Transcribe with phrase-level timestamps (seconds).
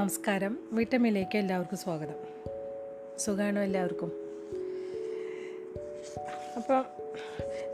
[0.00, 0.58] നമസ്കാരം.
[0.72, 2.18] വീട്ടമ്മയിലേക്ക് എല്ലാവർക്കും സ്വാഗതം.
[3.18, 4.12] സുഖമാണോ എല്ലാവർക്കും?
[6.56, 6.84] അപ്പം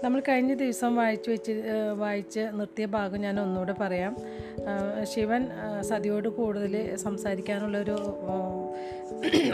[0.05, 1.63] നമ്മൾ കഴിഞ്ഞ ദിവസം വായിച്ചു വെച്ച്
[1.99, 4.17] വായിച്ച് നിർത്തിയ ഭാഗം ഞാൻ ഒന്നുകൂടെ പറയാം.
[5.03, 5.47] ശിവൻ
[5.81, 7.97] സതിയോട് കൂടുതൽ സംസാരിക്കാനുള്ളൊരു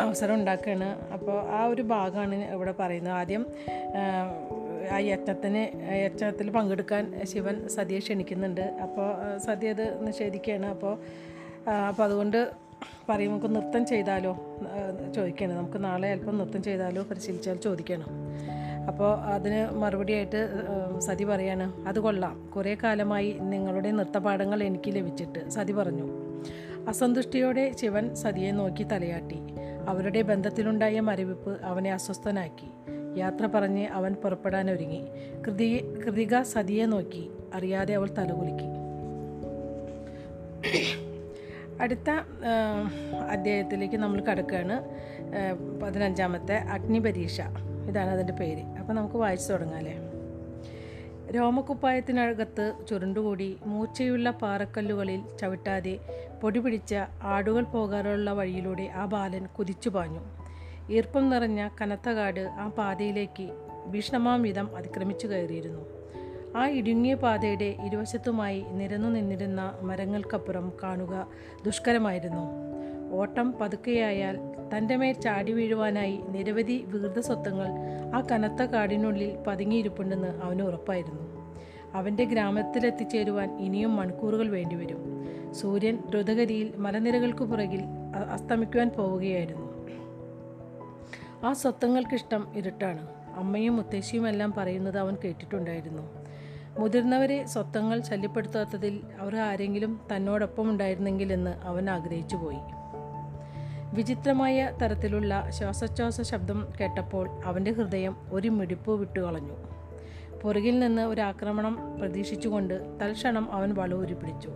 [0.00, 3.14] അവസരം ഉണ്ടാക്കുകയാണ് അപ്പോൾ ആ ഒരു ഭാഗമാണ് ഇവിടെ പറയുന്നത്.
[3.14, 3.46] ആദ്യം
[4.91, 8.61] ആ യജ്ഞത്തിന് യജ്ഞത്തിൽ പങ്കെടുക്കാൻ ശിവൻ സതിയെ ക്ഷണിക്കുന്നുണ്ട്.
[8.61, 10.66] അപ്പോൾ സതി അത് നിഷേധിക്കുകയാണ്.
[10.66, 10.98] അപ്പോൾ
[11.89, 12.62] അപ്പോൾ അതുകൊണ്ട്
[13.09, 14.32] പറയും നമുക്ക് നൃത്തം ചെയ്താലോ?
[15.16, 17.02] ചോദിക്കണം നമുക്ക് നാളെ അല്പം നൃത്തം ചെയ്താലോ?
[17.02, 18.10] പരിശീലിച്ചാൽ ചോദിക്കണം.
[18.88, 20.48] അപ്പോൾ അതിന് മറുപടിയായിട്ട്
[20.98, 22.50] സതി പറയാണ് അത് കൊള്ളാം.
[22.56, 26.06] കുറേ കാലമായി നിങ്ങളുടെ നൃത്തപാഠങ്ങൾ എനിക്ക് ലഭിച്ചിട്ട് സതി പറഞ്ഞു.
[26.88, 29.38] അസന്തുഷ്ടിയോടെ ശിവൻ സതിയെ നോക്കി തലയാട്ടി.
[29.88, 32.69] അവരുടെ ബന്ധത്തിലുണ്ടായ മരവിപ്പ് അവനെ അസ്വസ്ഥനാക്കി.
[33.19, 35.02] യാത്ര പറഞ്ഞ് അവൻ പുറപ്പെടാനൊരുങ്ങി
[35.46, 37.30] കൃതി കൃതിക സതിയെ നോക്കി.
[37.55, 38.69] അറിയാതെ അവൾ തലകുലുക്കി.
[41.83, 42.11] അടുത്ത
[43.28, 44.77] അധ്യായത്തിലേക്ക് നമ്മൾ കടക്കുകയാണ്.
[45.83, 47.41] പതിനഞ്ചാമത്തെ അഗ്നിപരീക്ഷ
[47.89, 48.64] ഇതാണ് അതിന്റെ പേര്.
[48.80, 49.97] അപ്പോൾ നമുക്ക് വായിച്ചു തുടങ്ങാമല്ലേ
[51.34, 55.98] രോമക്കുപ്പായത്തിനകത്ത് ചുരുണ്ടുകൂടി മൂർച്ചയുള്ള പാറക്കല്ലുകളിൽ ചവിട്ടാതെ
[56.42, 60.22] പൊടി പിടിച്ച ആടുകൾ പോകാറുള്ള വഴിയിലൂടെ ആ ബാലൻ കുതിച്ചു പാഞ്ഞു.
[60.92, 63.46] ഈർപ്പം നിറഞ്ഞ കനത്ത കാട് ആ പാതയിലേക്ക്
[63.86, 66.02] ഭീഷണമാം വിധം അതിക്രമിച്ചു കയറിയിരുന്നു.
[66.56, 71.27] ആ ഇടുങ്ങിയ പാതയുടെ ഇരുവശത്തുമായി നിരന്നു നിന്നിരുന്ന മരങ്ങൾക്കപ്പുറം കാണുക
[71.64, 72.72] ദുഷ്കരമായിരുന്നു.
[73.12, 74.39] ഓട്ടം പതുക്കെയായാൽ
[74.77, 77.67] തന്റെ മേൽ ചാടി വീഴുവാനായി നിരവധി വികൃത സ്വത്വങ്ങൾ
[78.14, 81.53] ആ കനത്ത കാടിനുള്ളിൽ പതുങ്ങിയിരിപ്പുണ്ടെന്ന് അവന് ഉറപ്പായിരുന്നു.
[81.95, 85.27] അവന്റെ ഗ്രാമത്തിലെത്തിച്ചേരുവാൻ ഇനിയും മണിക്കൂറുകൾ വേണ്ടിവരും.
[85.53, 87.83] സൂര്യൻ ദ്രുതഗതിയിൽ മലനിരകൾക്ക് പുറകിൽ
[88.30, 89.86] അസ്തമിക്കുവാൻ പോവുകയായിരുന്നു.
[91.45, 93.08] ആ സ്വത്വങ്ങൾക്കിഷ്ടം ഇരുട്ടാണ്.
[93.36, 96.22] അമ്മയും മുത്തശ്ശിയുമെല്ലാം പറയുന്നത് അവൻ കേട്ടിട്ടുണ്ടായിരുന്നു.
[96.78, 102.57] മുതിർന്നവരെ സ്വത്വങ്ങൾ ശല്യപ്പെടുത്താത്തതിൽ അവർ ആരെങ്കിലും തന്നോടൊപ്പം ഉണ്ടായിരുന്നെങ്കിലെന്ന് അവൻ ആഗ്രഹിച്ചു പോയി.
[103.95, 109.57] വിചിത്രമായ തരത്തിലുള്ള ശ്വാസോച്ഛ്വാസ ശബ്ദം കേട്ടപ്പോൾ അവന്റെ ഹൃദയം ഒരു മിടിപ്പ് വിട്ടുകളഞ്ഞു.
[110.42, 114.51] പുറകിൽ നിന്ന് ഒരു ആക്രമണം പ്രതീക്ഷിച്ചുകൊണ്ട് തൽക്ഷണം അവൻ വളൂരി പിടിച്ചു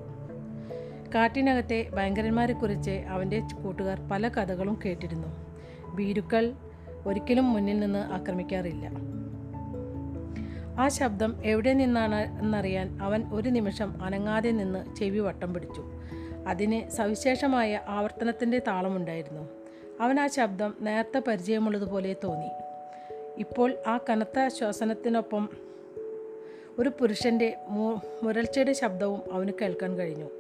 [1.15, 5.29] കാട്ടിനകത്തെ ഭയങ്കരന്മാരെക്കുറിച്ച് അവന്റെ കൂട്ടുകാർ പല കഥകളും കേട്ടിരുന്നു.
[5.95, 6.53] ഭീരുക്കൾ
[7.07, 9.16] ഒരിക്കലും മുന്നിൽ നിന്ന് ആക്രമിക്കാറില്ല.
[10.79, 15.85] ആ ശബ്ദം എവിടെ നിന്നാണ് എന്നറിയാൻ അവൻ ഒരു നിമിഷം അനങ്ങാതെ നിന്ന് ചെവി വട്ടം പിടിച്ചു.
[16.47, 19.49] അതിന് സവിശേഷമായ ആവർത്തനത്തിന്റെ താളമുണ്ടായിരുന്നു.
[20.01, 22.49] അവൻ ആ ശബ്ദം നേരത്തെ പരിചയമുള്ളതുപോലെ തോന്നി.
[23.39, 25.49] ഇപ്പോൾ ആ കനത്ത ശ്വസനത്തിനൊപ്പം
[26.79, 30.31] ഒരു പുരുഷന്റെ മു- മുരൾച്ചയുടെ ശബ്ദവും അവന് കേൾക്കാൻ കഴിഞ്ഞു.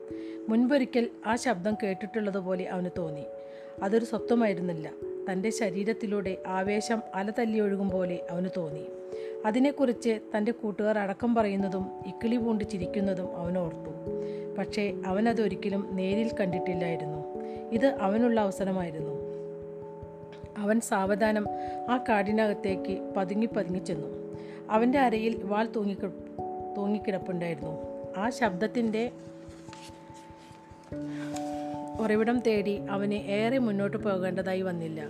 [0.49, 3.25] മുൻപൊരിക്കൽ ആ ശബ്ദം കേട്ടിട്ടുള്ളതുപോലെ അവന് തോന്നി.
[3.83, 4.93] അതൊരു സ്വത്വമായിരുന്നില്ല.
[5.33, 8.87] തന്റെ ശരീരത്തിലൂടെ ആവേശം അലതല്ലിയൊഴുകും പോലെ അവന് തോന്നി.
[9.47, 13.91] അതിനെക്കുറിച്ച് തന്റെ കൂട്ടുകാർ അടക്കം പറയുന്നതും ഇക്കിളി പൂണ്ട് ചിരിക്കുന്നതും അവൻ ഓർത്തു.
[14.59, 17.43] പക്ഷേ അവനതൊരിക്കലും നേരിൽ കണ്ടിട്ടില്ലായിരുന്നു.
[17.73, 19.11] ഇത് അവനുള്ള അവസരമായിരുന്നു.
[20.59, 21.47] അവൻ സാവധാനം
[21.89, 24.09] ആ കാടിനകത്തേക്ക് പതുങ്ങി പതുങ്ങി ചെന്നു.
[24.71, 25.95] അവന്റെ അരയിൽ വാൾ തൂങ്ങി
[26.77, 27.83] തൂങ്ങിക്കിടപ്പുണ്ടായിരുന്നു.
[28.17, 29.11] ആ ശബ്ദത്തിന്റെ
[32.01, 35.03] ഉറവിടം തേടി അവന് ഏറെ മുന്നോട്ട് പോകേണ്ടതായി വന്നില്ല.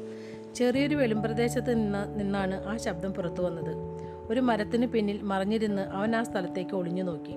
[0.54, 3.95] ചെറിയൊരു വെളിമ്പ്രദേശത്ത് നിന്ന് നിന്നാണ് ആ ശബ്ദം പുറത്തു വന്നത്.
[4.30, 7.36] ഒരു മരത്തിന് പിന്നിൽ മറഞ്ഞിരുന്ന് അവൻ ആ സ്ഥലത്തേക്ക് ഒളിഞ്ഞു നോക്കി.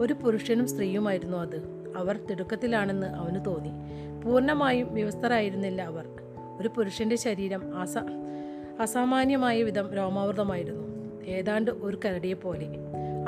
[0.00, 1.62] ഒരു പുരുഷനും സ്ത്രീയുമായിരുന്നു അത്.
[1.96, 3.70] അവർ തിടുക്കത്തിലാണെന്ന് അവന് തോന്നി.
[4.24, 6.08] പൂർണമായും വ്യവസ്ഥരായിരുന്നില്ല അവർ.
[6.60, 7.98] ഒരു പുരുഷന്റെ ശരീരം അസ
[8.80, 10.92] അസാമാന്യമായ വിധം രോമാവൃതമായിരുന്നു.
[11.24, 12.68] ഏതാണ്ട് ഒരു കരടിയെ പോലെ.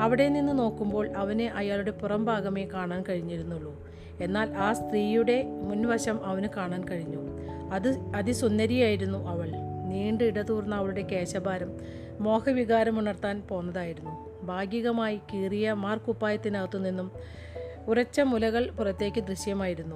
[0.01, 3.87] അവിടെ നിന്ന് നോക്കുമ്പോൾ അവന് അയാളുടെ പുറം ഭാഗമേ കാണാൻ കഴിഞ്ഞിരുന്നുള്ളൂ.
[4.21, 7.17] എന്നാൽ ആ സ്ത്രീയുടെ മുൻവശം അവന് കാണാൻ കഴിഞ്ഞു.
[7.71, 9.64] അത് അതിസുന്ദരിയായിരുന്നു അവൾ.
[9.95, 11.71] നീണ്ട് ഇടതൂർന്ന അവളുടെ കേശഭാരം
[12.19, 14.13] മോഹവികാരമുണർത്താൻ പോന്നതായിരുന്നു.
[14.43, 17.11] ഭാഗികമായി കീറിയ മാർക്കുപ്പായത്തിനകത്തു നിന്നും
[17.87, 19.95] ഉറച്ച മുലകൾ പുറത്തേക്ക് ദൃശ്യമായിരുന്നു.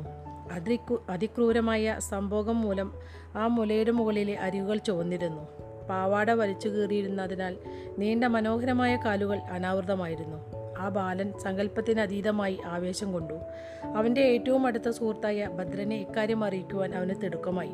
[0.52, 2.94] അതിക്രൂ അതിക്രൂരമായ സംഭോഗം മൂലം
[3.36, 5.44] ആ മുലയുടെ മുകളിലെ അരികുകൾ ചുവന്നിരുന്നു.
[5.90, 7.58] പാവാട വലിച്ചു കീറിയിരുന്നതിനാൽ
[7.98, 10.38] നീണ്ട മനോഹരമായ കാലുകൾ അനാവൃതമായിരുന്നു.
[10.80, 13.34] ആ ബാലൻ സങ്കല്പത്തിനതീതമായി ആവേശം കൊണ്ടു.
[13.84, 17.72] അവന്റെ ഏറ്റവും അടുത്ത സുഹൃത്തായ ഭദ്രനെ ഇക്കാര്യം അറിയിക്കുവാൻ അവന് തിടുക്കമായി.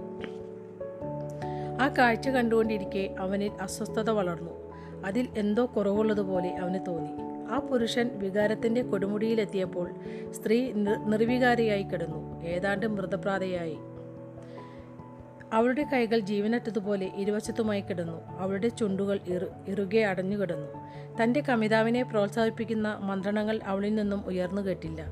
[1.81, 4.51] ആ കാഴ്ച കണ്ടുകൊണ്ടിരിക്കെ അവനിൽ അസ്വസ്ഥത വളർന്നു.
[5.05, 7.11] അതിൽ എന്തോ കുറവുള്ളതുപോലെ അവന് തോന്നി.
[7.51, 9.93] ആ പുരുഷൻ വികാരത്തിന്റെ കൊടുമുടിയിലെത്തിയപ്പോൾ
[10.31, 12.41] സ്ത്രീ നിർ- നിർവികാരിയായി കിടന്നു.
[12.43, 13.77] ഏതാണ്ട് മൃതപ്രാതയായി.
[15.53, 18.37] അവളുടെ കൈകൾ ജീവനറ്റതുപോലെ ഇരുവശത്തുമായി കിടന്നു.
[18.37, 20.67] അവളുടെ ചുണ്ടുകൾ ഇറു ഇറുകെ അടഞ്ഞു കിടന്നു.
[21.23, 25.03] തന്റെ കമിതാവിനെ പ്രോത്സാഹിപ്പിക്കുന്ന മന്ത്രണങ്ങൾ അവളിൽ നിന്നും ഉയർന്നു കേട്ടില്ല.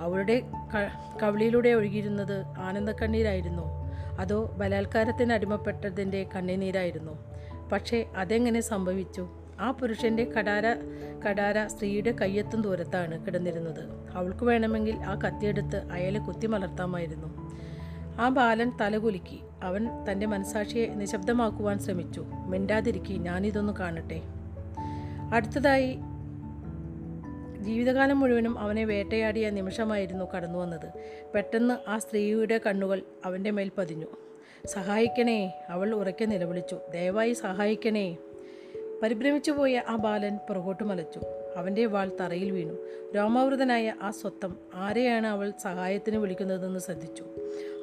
[0.00, 3.79] അവളുടെ ക- കവിളിലൂടെ ഒഴുകിയിരുന്നത് ആനന്ദക്കണ്ണീരായിരുന്നു.
[4.20, 7.12] അതോ ബലാത്കാരത്തിന് അടിമപ്പെട്ടതിന്റെ കണ്ണിനീരായിരുന്നു.
[7.72, 9.28] പക്ഷേ അതെങ്ങനെ സംഭവിച്ചു?
[9.60, 10.62] ആ പുരുഷന്റെ കടാര
[11.28, 14.10] കടാര സ്ത്രീയുടെ കയ്യെത്തും ദൂരത്താണ് കിടന്നിരുന്നത്.
[14.14, 17.50] അവൾക്ക് വേണമെങ്കിൽ ആ കത്തിയെടുത്ത് അയാളെ കുത്തിമലർത്താമായിരുന്നു
[18.20, 22.24] ആ ബാലൻ തലകുലുക്കി അവൻ തന്റെ മനസാക്ഷിയെ നിശബ്ദമാക്കുവാൻ ശ്രമിച്ചു.
[22.46, 24.22] മിണ്ടാതിരിക്കി ഞാനിതൊന്ന് കാണട്ടെ.
[25.34, 25.98] അടുത്തതായി
[27.60, 30.88] ജീവിതകാലം മുഴുവനും അവനെ വേട്ടയാടിയ നിമിഷമായിരുന്നു കടന്നു വന്നത്.
[31.34, 34.06] പെട്ടെന്ന് ആ സ്ത്രീയുടെ കണ്ണുകൾ അവന്റെ മേൽ പതിഞ്ഞു.
[34.66, 36.76] സഹായിക്കണേ അവൾ ഉറക്കെ നിലവിളിച്ചു.
[36.92, 38.16] ദയവായി സഹായിക്കണേ.
[39.02, 41.20] പരിഭ്രമിച്ചു പോയ ആ ബാലൻ പുറകോട്ട് മലച്ചു.
[41.56, 42.76] അവന്റെ വാൾ തറയിൽ വീണു.
[43.16, 47.24] രോമാവൃതനായ ആ സ്വത്തം ആരെയാണ് അവൾ സഹായത്തിന് വിളിക്കുന്നതെന്ന് ശ്രദ്ധിച്ചു.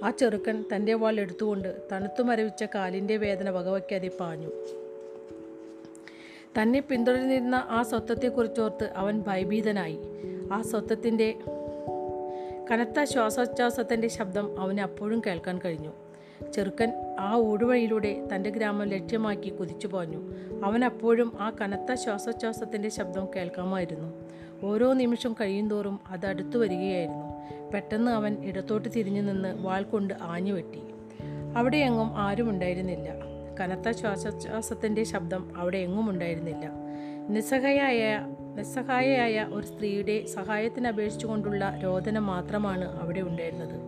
[0.04, 4.50] ആ ചെറുക്കൻ തന്റെ വാൾ എടുത്തുകൊണ്ട് തണുത്തു മരവിച്ച കാലിന്റെ വേദന വകവയ്ക്കാതെ പാഞ്ഞു.
[6.62, 10.00] തന്നെ പിന്തുടർന്നിരുന്ന ആ സ്വത്വത്തെക്കുറിച്ചോർത്ത് അവൻ ഭയഭീതനായി.
[10.52, 11.36] ആ സ്വത്വത്തിന്റെ
[12.72, 15.90] കനത്ത ശ്വാസോച്ഛ്വാസത്തിന്റെ ശബ്ദം അവന് അപ്പോഴും കേൾക്കാൻ കഴിഞ്ഞു.
[16.54, 20.34] ചെറുക്കൻ ആ ഊടുവഴിയിലൂടെ തന്റെ ഗ്രാമം ലക്ഷ്യമാക്കി കുതിച്ചു പോഞ്ഞു.
[20.64, 24.14] അവൻ അപ്പോഴും ആ കനത്ത ശ്വാസോച്ഛ്വാസത്തിന്റെ ശബ്ദം കേൾക്കാമായിരുന്നു.
[24.64, 27.38] ഓരോ നിമിഷം കഴിയുന്തോറും അത് അടുത്തു വരികയായിരുന്നു.
[27.74, 30.82] പെട്ടെന്ന് അവൻ ഇടത്തോട്ട് തിരിഞ്ഞു നിന്ന് വാൾ കൊണ്ട് ആഞ്ഞു വെട്ടി
[31.56, 33.27] അവിടെയെങ്ങും ആരുമുണ്ടായിരുന്നില്ല.
[33.60, 36.72] കനത്ത ശ്വാസോച്ഛ്വാസത്തിന്റെ ശബ്ദം അവിടെ എങ്ങും ഉണ്ടായിരുന്നില്ല.
[37.30, 43.80] നിസ്സഹായ നിസ്സഹായയായ ഒരു സ്ത്രീയുടെ സഹായത്തിന് അപേക്ഷിച്ചുകൊണ്ടുള്ള രോദനം മാത്രമാണ് അവിടെ ഉണ്ടായിരുന്നത്.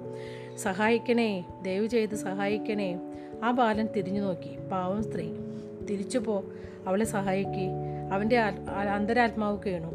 [0.58, 3.00] സഹായിക്കണേ ദയവ് ചെയ്ത് സഹായിക്കണേ.
[3.44, 4.70] ആ ബാലൻ തിരിഞ്ഞു നോക്കി.
[4.72, 5.34] പാവം സ്ത്രീ
[5.90, 6.44] തിരിച്ചു പോ
[6.88, 7.70] അവളെ സഹായിക്കേ.
[8.12, 9.92] അവന്റെ അന്തരാത്മാവ് കേണു.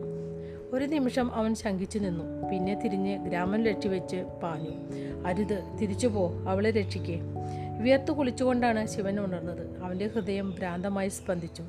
[0.72, 2.48] ഒരു നിമിഷം അവൻ ശങ്കിച്ചു നിന്നു.
[2.48, 4.70] പിന്നെ തിരിഞ്ഞ് ഗ്രാമം ലക്ഷ്യവെച്ച് പാഞ്ഞു.
[5.26, 7.20] അരുത് തിരിച്ചു പോ അവളെ രക്ഷിക്കേ.
[7.80, 9.82] വിയർത്തു കുളിച്ചുകൊണ്ടാണ് ശിവൻ ഉണർന്നത്.
[9.82, 11.64] അവന്റെ ഹൃദയം ഭ്രാന്തമായി സ്പന്ദിച്ചു.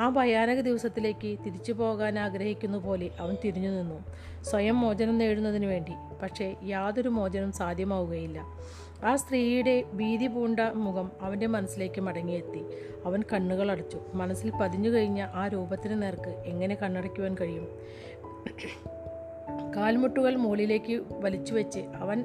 [0.00, 4.04] ആ ഭയാനക ദിവസത്തിലേക്ക് തിരിച്ചു പോകാൻ ആഗ്രഹിക്കുന്ന പോലെ അവൻ തിരിഞ്ഞു നിന്നു.
[4.42, 5.92] സ്വയം മോചനം നേടുന്നതിന് വേണ്ടി.
[6.22, 8.40] പക്ഷേ യാതൊരു മോചനം സാധ്യമാവുകയില്ല.
[9.04, 12.64] ആ സ്ത്രീയുടെ ഭീതി പൂണ്ട മുഖം അവന്റെ മനസ്സിലേക്ക് മടങ്ങിയെത്തി.
[13.04, 13.98] അവൻ കണ്ണുകൾ അടച്ചു.
[14.14, 17.68] മനസ്സിൽ പതിഞ്ഞു കഴിഞ്ഞ ആ രൂപത്തിന് നേർക്ക് എങ്ങനെ കണ്ണടയ്ക്കുവാൻ കഴിയും?
[19.76, 22.24] കാൽമുട്ടുകൾ മുകളിലേക്ക് വലിച്ചു വെച്ച് അവൻ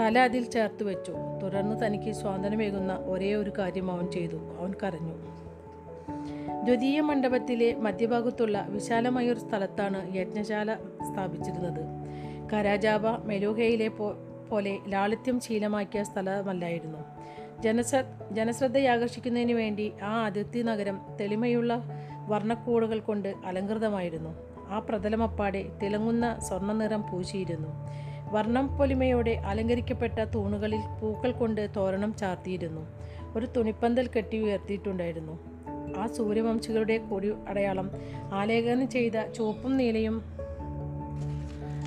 [0.00, 1.14] തല അതിൽ ചേർത്ത് വെച്ചു.
[1.42, 4.36] തുടർന്ന് തനിക്ക് സ്വാതന്ത്ര്യമേകുന്ന ഒരേ ഒരു കാര്യം അവൻ ചെയ്തു.
[4.36, 5.14] അവൻ കരഞ്ഞു.
[6.64, 11.80] ദ്വിതീയ മണ്ഡപത്തിലെ മധ്യഭാഗത്തുള്ള വിശാലമായൊരു സ്ഥലത്താണ് യജ്ഞശാല സ്ഥാപിച്ചിരുന്നത്.
[12.52, 14.14] കരാജാവ മെലൂഹയിലെ പോ
[14.50, 16.98] പോലെ ലാളിത്യം ശീലമാക്കിയ സ്ഥലമല്ലായിരുന്നു.
[17.62, 21.82] ജനശ്ര ജനശ്രദ്ധയാകർഷിക്കുന്നതിന് വേണ്ടി ആ അതിർത്തി നഗരം തെളിമയുള്ള
[22.28, 24.34] വർണക്കൂടുകൾ കൊണ്ട് അലങ്കൃതമായിരുന്നു.
[24.68, 27.68] ആ പ്രതലമപ്പാടെ തിളങ്ങുന്ന സ്വർണനിറം പൂശിയിരുന്നു.
[28.34, 32.86] വർണം പൊലിമയോടെ അലങ്കരിക്കപ്പെട്ട തൂണുകളിൽ പൂക്കൾ കൊണ്ട് തോരണം ചാർത്തിയിരുന്നു.
[33.36, 35.38] ഒരു തുണിപ്പന്തൽ കെട്ടി ഉയർത്തിയിട്ടുണ്ടായിരുന്നു.
[35.96, 37.90] ആ സൂര്യവംശികളുടെ കൊടി അടയാളം
[38.32, 40.22] ആലേഖനം ചെയ്ത ചുവപ്പും നീലയും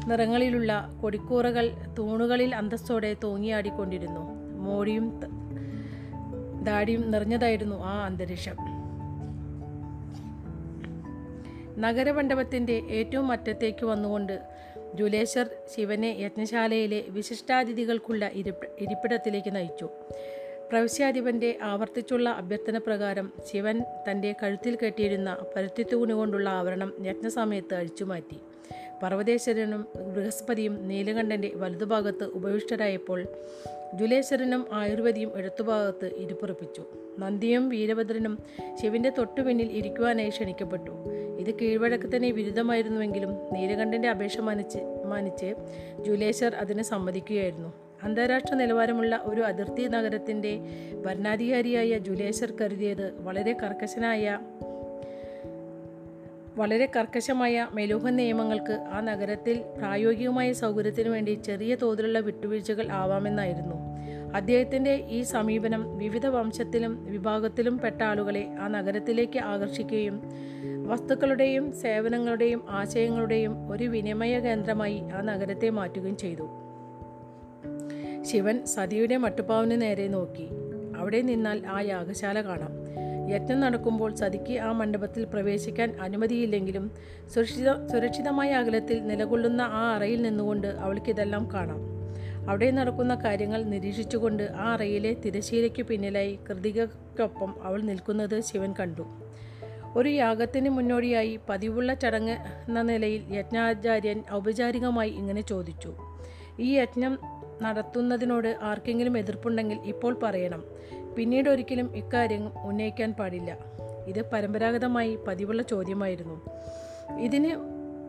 [0.07, 4.21] നിറങ്ങളിലുള്ള കൊടിക്കൂറകൾ തൂണുകളിൽ അന്തസ്സോടെ തൂങ്ങിയാടിക്കൊണ്ടിരുന്നു.
[4.57, 5.19] മോടിയും
[6.63, 8.55] ദാടിയും നിറഞ്ഞതായിരുന്നു ആ അന്തരീക്ഷം.
[11.81, 14.57] നഗരമണ്ഡപത്തിന്റെ ഏറ്റവും അറ്റത്തേക്ക് വന്നുകൊണ്ട്
[14.93, 19.89] ജുലേശ്വർ ശിവനെ യജ്ഞശാലയിലെ വിശിഷ്ടാതിഥികൾക്കുള്ള ഇരിപ്പ് ഇരിപ്പിടത്തിലേക്ക് നയിച്ചു.
[20.69, 23.81] പ്രവിശ്യാധിപന്റെ ആവർത്തിച്ചുള്ള അഭ്യർത്ഥന പ്രകാരം ശിവൻ
[24.11, 28.39] തന്റെ കഴുത്തിൽ കെട്ടിയിരുന്ന പരുത്തി കൊണ്ടുള്ള ആവരണം യജ്ഞസമയത്ത് അഴിച്ചുമാറ്റി.
[29.03, 33.25] പർവതേശ്വരനും ബൃഹസ്പതിയും നീലകണ്ഠന്റെ വലതുഭാഗത്ത് ഉപവിഷ്ടരായപ്പോൾ
[33.93, 36.83] ജുലേശ്വരനും ആയുർവേദിയും ഇടത്തുഭാഗത്ത് ഇരുപ്പുറപ്പിച്ചു.
[37.19, 38.39] നന്ദിയും വീരഭദ്രനും
[38.81, 40.91] ശിവന്റെ തൊട്ടുപിന്നിൽ ഇരിക്കുവാനായി ക്ഷണിക്കപ്പെട്ടു.
[41.39, 45.53] ഇത് കീഴ്വഴക്കത്തിന് വിരുദ്ധമായിരുന്നുവെങ്കിലും നീലകണ്ഠന്റെ അപേക്ഷ മാനിച്ച് മാനിച്ച്
[45.99, 47.73] ജുലേശ്വർ അതിന് സമ്മതിക്കുകയായിരുന്നു.
[48.03, 50.59] അന്താരാഷ്ട്ര നിലവാരമുള്ള ഒരു അതിർത്തി നഗരത്തിന്റെ
[51.05, 54.39] ഭരണാധികാരിയായ ജുലേശ്വർ കരുതിയത് വളരെ കർക്കശനായ
[56.57, 63.75] വളരെ കർക്കശമായ മെലൂഹ നിയമങ്ങൾക്ക് ആ നഗരത്തിൽ പ്രായോഗികമായ സൗകര്യത്തിനു വേണ്ടി ചെറിയ തോതിലുള്ള വിട്ടുവീഴ്ചകൾ ആവാമെന്നായിരുന്നു.
[64.35, 70.21] അദ്ദേഹത്തിന്റെ ഈ സമീപനം വിവിധ വംശത്തിലും വിഭാഗത്തിലും പെട്ട ആളുകളെ ആ നഗരത്തിലേക്ക് ആകർഷിക്കുകയും
[70.87, 76.49] വസ്തുക്കളുടെയും സേവനങ്ങളുടെയും ആശയങ്ങളുടെയും ഒരു വിനിമയ കേന്ദ്രമായി ആ നഗരത്തെ മാറ്റുകയും ചെയ്തു.
[78.21, 80.49] ശിവൻ സതിയുടെ മട്ടുപ്പാവിന് നേരെ നോക്കി.
[80.97, 82.76] അവിടെ നിന്നാൽ ആ യാഗശാല കാണാം.
[83.29, 86.91] യജ്ഞം നടക്കുമ്പോൾ സതിക്ക് ആ മണ്ഡപത്തിൽ പ്രവേശിക്കാൻ അനുമതിയില്ലെങ്കിലും
[87.33, 91.97] സുരക്ഷിത സുരക്ഷിതമായ അകലത്തിൽ നിലകൊള്ളുന്ന ആ അറയിൽ നിന്നുകൊണ്ട് അവൾക്കിതെല്ലാം കാണാം.
[92.49, 99.05] അവിടെ നടക്കുന്ന കാര്യങ്ങൾ നിരീക്ഷിച്ചുകൊണ്ട് ആ അറയിലെ തിരശീലയ്ക്ക് പിന്നിലായി കൃതികയ്ക്കൊപ്പം അവൾ നിൽക്കുന്നത് ശിവൻ കണ്ടു.
[99.95, 105.95] ഒരു യാഗത്തിന് മുന്നോടിയായി പതിവുള്ള ചടങ്ങ് എന്ന നിലയിൽ യജ്ഞാചാര്യൻ ഔപചാരികമായി ഇങ്ങനെ ചോദിച്ചു.
[106.59, 107.19] ഈ യജ്ഞം
[107.61, 110.63] നടത്തുന്നതിനോട് ആർക്കെങ്കിലും എതിർപ്പുണ്ടെങ്കിൽ ഇപ്പോൾ പറയണം.
[111.17, 113.57] പിന്നീട് ഒരിക്കലും ഇക്കാര്യം ഉന്നയിക്കാൻ പാടില്ല.
[114.07, 116.41] ഇത് പരമ്പരാഗതമായി പതിവുള്ള ചോദ്യമായിരുന്നു.
[117.19, 117.51] ഇതിന്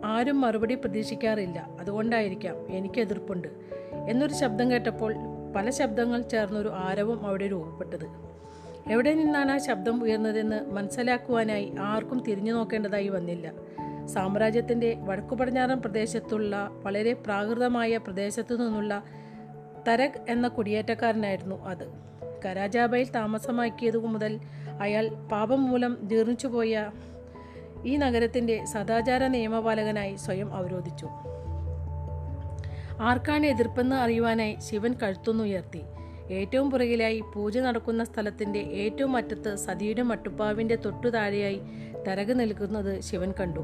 [0.04, 1.68] ആരും മറുപടി പ്രതീക്ഷിക്കാറില്ല.
[1.80, 3.48] അതുകൊണ്ടായിരിക്കാം എനിക്ക് എതിർപ്പുണ്ട്.
[4.08, 5.14] എന്നൊരു ശബ്ദം കേട്ടപ്പോൾ
[5.56, 8.06] പല ശബ്ദങ്ങൾ ചേർന്നൊരു ആരവം അവിടെ രൂപപ്പെട്ടത്.
[8.92, 13.52] എവിടെ നിന്നാണ് ആ ശബ്ദം ഉയർന്നതെന്ന് മനസ്സിലാക്കുവാനായി ആർക്കും തിരിഞ്ഞു നോക്കേണ്ടതായി വന്നില്ല.
[14.06, 19.02] സാമ്രാജ്യത്തിന്റെ വടക്കു പടിഞ്ഞാറൻ പ്രദേശത്തുള്ള വളരെ പ്രാകൃതമായ പ്രദേശത്തു നിന്നുള്ള
[19.88, 22.08] തരക് എന്ന കുടിയേറ്റക്കാരനായിരുന്നു അത്.
[22.44, 24.40] കരാജാബയിൽ താമസമാക്കിയതു മുതൽ
[24.80, 26.90] അയാൾ പാപം മൂലം ജീർണിച്ചുപോയ
[27.84, 31.08] ഈ നഗരത്തിന്റെ സദാചാര നിയമപാലകനായി സ്വയം അവരോധിച്ചു.
[33.00, 35.82] ആർക്കാണ് എതിർപ്പെന്ന് അറിയുവാനായി ശിവൻ കഴുത്തുന്നുയർത്തി
[36.30, 41.60] ഏറ്റവും പുറകിലായി പൂജ നടക്കുന്ന സ്ഥലത്തിന്റെ ഏറ്റവും അറ്റത്ത് സതിയുടെ മട്ടുപ്പാവിന്റെ തൊട്ടു താഴെയായി
[42.08, 43.60] തരക് നിൽക്കുന്നത് ശിവൻ കണ്ടു.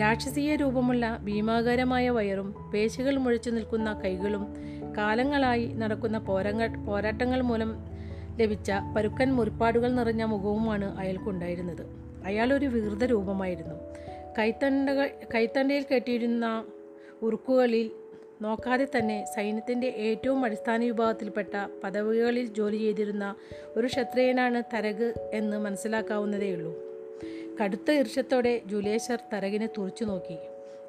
[0.00, 4.54] രാക്ഷസീയ രൂപമുള്ള ഭീമാകാരമായ വയറും പേശികൾ മുഴച്ചു നിൽക്കുന്ന കൈകളും
[4.96, 7.70] കാലങ്ങളായി നടക്കുന്ന പോരങ്ങൾ പോരാട്ടങ്ങൾ മൂലം
[8.40, 11.84] ലഭിച്ച പരുക്കൻ മുറിപ്പാടുകൾ നിറഞ്ഞ മുഖവുമാണ് അയാൾക്കുണ്ടായിരുന്നത്
[12.24, 13.76] അയാൾ ഒരു വികൃത രൂപമായിരുന്നു.
[14.38, 16.64] കൈത്തണ്ടകൾ കൈത്തണ്ടയിൽ കെട്ടിയിരുന്ന
[17.22, 17.90] ഉറുക്കുകളിൽ
[18.42, 23.34] നോക്കാതെ തന്നെ സൈന്യത്തിന്റെ ഏറ്റവും അടിസ്ഥാന വിഭാഗത്തിൽപ്പെട്ട പദവികളിൽ ജോലി ചെയ്തിരുന്ന
[23.76, 26.72] ഒരു ക്ഷത്രിയനാണ് തരക് എന്ന് മനസ്സിലാക്കാവുന്നതേയുള്ളൂ
[27.62, 30.38] കടുത്ത ഈർഷ്യത്തോടെ ജുലേശർ തരകിനെ തുറച്ചു നോക്കി.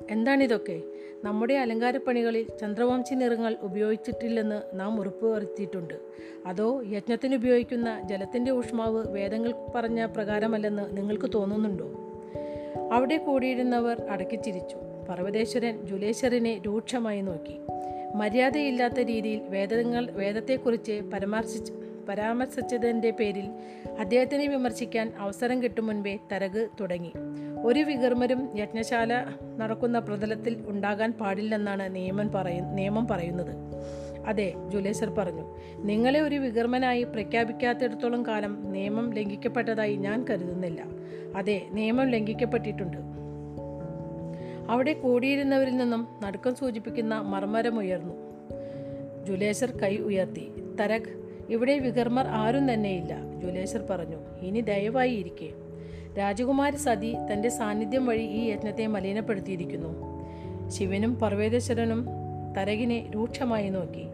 [0.10, 0.82] എന്താണിതൊക്കെ?
[1.24, 5.94] നമ്മുടെ അലങ്കാരപ്പണികളിൽ ചന്ദ്രവംശി നിറങ്ങൾ ഉപയോഗിച്ചിട്ടില്ലെന്ന് നാം ഉറപ്പ് വരുത്തിയിട്ടുണ്ട്
[6.46, 11.90] അതോ യജ്ഞത്തിന് ഉപയോഗിക്കുന്ന ജലത്തിന്റെ ഊഷ്മാവ് വേദങ്ങൾ പറഞ്ഞ പ്രകാരമല്ലെന്ന് നിങ്ങൾക്ക് തോന്നുന്നുണ്ടോ?
[12.94, 14.78] അവിടെ കൂടിയിരുന്നവർ അടക്കിച്ചിരിച്ചു.
[15.10, 17.60] പർവതേശ്വരൻ ജുലേശ്വരനെ രൂക്ഷമായി നോക്കി.
[18.16, 21.74] മര്യാദയില്ലാത്ത രീതിയിൽ വേദങ്ങൾ വേദത്തെക്കുറിച്ച് പരാമർശിച്ച്
[22.08, 23.52] പരാമർശിച്ചതിന്റെ പേരിൽ
[24.00, 27.12] അദ്ദേഹത്തിനെ വിമർശിക്കാൻ അവസരം കിട്ടും മുൻപേ തരക് തുടങ്ങി.
[27.64, 29.26] ഒരു വികർമ്മരും യജ്ഞശാല
[29.58, 33.56] നടക്കുന്ന പ്രതലത്തിൽ ഉണ്ടാകാൻ പാടില്ലെന്നാണ് നിയമം പറയ നിയമം പറയുന്നത്.
[34.28, 35.58] അതെ ജുലേസർ പറഞ്ഞു.
[35.78, 40.84] നിങ്ങളെ ഒരു വികർമ്മനായി പ്രഖ്യാപിക്കാത്തിടത്തോളം കാലം നിയമം ലംഘിക്കപ്പെട്ടതായി ഞാൻ കരുതുന്നില്ല.
[41.36, 42.98] അതെ നിയമം ലംഘിക്കപ്പെട്ടിട്ടുണ്ട്.
[44.70, 48.14] അവിടെ കൂടിയിരുന്നവരിൽ നിന്നും നടുക്കം സൂചിപ്പിക്കുന്ന മർമരമുയർന്നു
[49.26, 50.52] ജുലേസർ കൈ ഉയർത്തി.
[50.80, 54.40] തരക് ഇവിടെ വികർമ്മർ ആരും തന്നെയില്ല ജുലേശ്വർ പറഞ്ഞു.
[54.42, 55.50] ഇനി ദയവായി ഇരിക്കെ.
[56.18, 60.18] രാജകുമാരി സതി തന്റെ സാന്നിധ്യം വഴി ഈ യജ്ഞത്തെ മലിനപ്പെടുത്തിയിരിക്കുന്നു.
[60.70, 62.06] ശിവനും പർവേതേശ്വരനും
[62.58, 64.08] തരകിനെ രൂക്ഷമായി നോക്കി.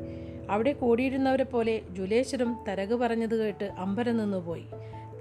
[0.49, 4.65] അവിടെ കൂടിയിരുന്നവരെ പോലെ ജുലേശ്വരും തരക് പറഞ്ഞത് കേട്ട് അമ്പരം നിന്നുപോയി.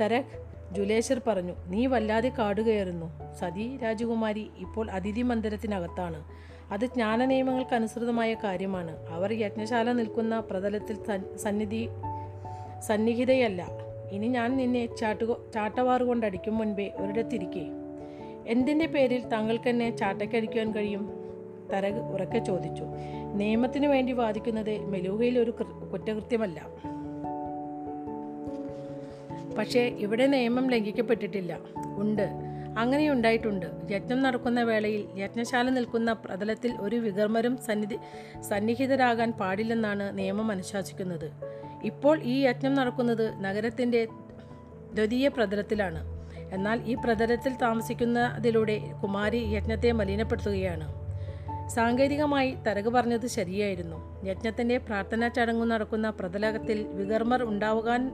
[0.01, 3.35] തരക് ജുലേശ്വർ പറഞ്ഞു നീ വല്ലാതെ കാടുകയറുന്നു.
[3.41, 6.25] സതി രാജകുമാരി ഇപ്പോൾ അതിഥി മന്ദിരത്തിനകത്താണ്.
[6.73, 9.07] അത് ജ്ഞാന നിയമങ്ങൾക്കനുസൃതമായ കാര്യമാണ്.
[9.09, 10.97] അവർ യജ്ഞശാല നിൽക്കുന്ന പ്രതലത്തിൽ
[11.37, 11.89] സന്നിധി
[12.79, 13.69] സന്നിഹിതയല്ല.
[14.11, 17.67] ഇനി ഞാൻ നിന്നെ ചാട്ടു ചാട്ടവാറ് കൊണ്ടടിക്കും മുൻപേ ഒരിടത്തിരിക്കേ.
[18.47, 21.11] എന്തിന്റെ പേരിൽ താങ്കൾക്കെന്നെ ചാട്ടയ്ക്കടിക്കുവാൻ കഴിയും?
[21.73, 22.85] തരക് ഉറക്കെ ചോദിച്ചു.
[23.35, 25.51] നിയമത്തിനു വേണ്ടി വാദിക്കുന്നത് മെലൂഹയിൽ ഒരു
[25.93, 26.67] കുറ്റകൃത്യമല്ല.
[29.59, 31.59] പക്ഷേ ഇവിടെ നിയമം ലംഘിക്കപ്പെട്ടിട്ടില്ല.
[31.99, 32.52] ഉണ്ട്.
[32.79, 33.67] അങ്ങനെ ഉണ്ടായിട്ടുണ്ട്.
[33.91, 37.99] യജ്ഞം നടക്കുന്ന വേളയിൽ യജ്ഞശാല നിൽക്കുന്ന പ്രതലത്തിൽ ഒരു വികർമ്മരും സന്നിധി
[38.41, 41.31] സന്നിഹിതരാകാൻ പാടില്ലെന്നാണ് നിയമം അനുശാസിക്കുന്നത്.
[41.85, 44.09] ഇപ്പോൾ ഈ യജ്ഞം നടക്കുന്നത് നഗരത്തിന്റെ
[44.93, 46.23] ദ്വിതീയ പ്രതലത്തിലാണ്.
[46.53, 51.03] എന്നാൽ ഈ പ്രതലത്തിൽ താമസിക്കുന്നതിലൂടെ കുമാരി യജ്ഞത്തെ മലിനപ്പെടുത്തുകയാണ്.
[51.69, 54.27] സാങ്കേതികമായി തരക് പറഞ്ഞത് ശരിയായിരുന്നു.
[54.29, 58.11] യജ്ഞത്തിന്റെ പ്രാർത്ഥനാ ചടങ്ങ് നടക്കുന്ന പ്രതലകത്തിൽ വികർമ്മർ ഉണ്ടാകാൻ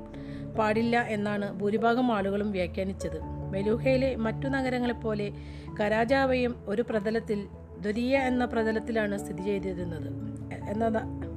[0.58, 3.37] പാടില്ല എന്നാണ് ഭൂരിഭാഗം ആളുകളും വ്യാഖ്യാനിച്ചത്.
[3.50, 5.32] മെലൂഹയിലെ മറ്റു നഗരങ്ങളെപ്പോലെ
[5.80, 7.46] കരാജാവയും ഒരു പ്രതലത്തിൽ
[7.80, 10.08] ദുരിയ എന്ന പ്രതലത്തിലാണ് സ്ഥിതി ചെയ്തിരുന്നത്.
[10.70, 11.28] എന്നത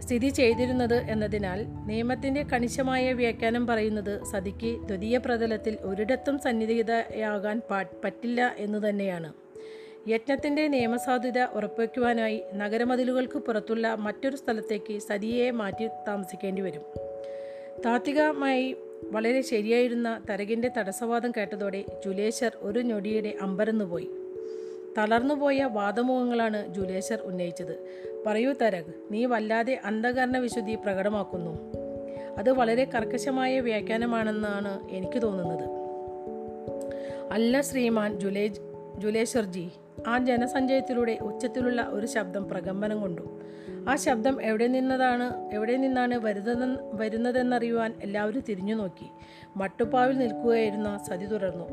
[0.00, 7.62] സ്ഥിതി ചെയ്തിരുന്നത് എന്നതിനാൽ നിയമത്തിന്റെ കണിശമായ വ്യാഖ്യാനം പറയുന്നത് സതിക്ക് ദ്വിതീയ പ്രതലത്തിൽ ഒരിടത്തും സന്നിധിതയാകാൻ
[8.04, 9.32] പറ്റില്ല എന്നു തന്നെയാണ്.
[10.08, 16.82] യജ്ഞത്തിന്റെ നിയമസാധ്യത ഉറപ്പുവയ്ക്കുവാനായി നഗരമതിലുകൾക്ക് പുറത്തുള്ള മറ്റൊരു സ്ഥലത്തേക്ക് സതിയെ മാറ്റി താമസിക്കേണ്ടി വരും.
[17.86, 18.76] താത്വികമായി
[19.12, 24.10] വളരെ ശരിയായിരുന്ന തരകിന്റെ തടസ്സവാദം കേട്ടതോടെ ജുലേശർ ഒരു ഞൊടിയുടെ അമ്പരന്നുപോയി
[24.98, 27.86] തളർന്നുപോയ വാദമുഖങ്ങളാണ് ജുലേശർ ഉന്നയിച്ചത്.
[28.26, 31.72] പറയൂ തരക് നീ വല്ലാതെ അന്ധകരണ വിശുദ്ധി പ്രകടമാക്കുന്നു.
[32.38, 35.68] അത് വളരെ കർക്കശമായ വ്യാഖ്യാനമാണെന്നാണ് എനിക്ക് തോന്നുന്നത്.
[37.32, 38.46] അല്ല ശ്രീമാൻ ജുലേ
[38.98, 39.68] ജുലേശ്വർജി
[40.06, 43.40] ആ ജനസഞ്ചയത്തിലൂടെ ഉച്ചത്തിലുള്ള ഒരു ശബ്ദം പ്രകമ്പനം കൊണ്ടു.
[43.88, 49.06] ആ ശബ്ദം എവിടെ നിന്നതാണ് എവിടെ നിന്നാണ് വരുന്നത് വരുന്നതെന്നറിയുവാൻ എല്ലാവരും തിരിഞ്ഞു നോക്കി.
[49.56, 51.64] മട്ടുപ്പാവിൽ നിൽക്കുകയായിരുന്ന സതി തുടർന്നു.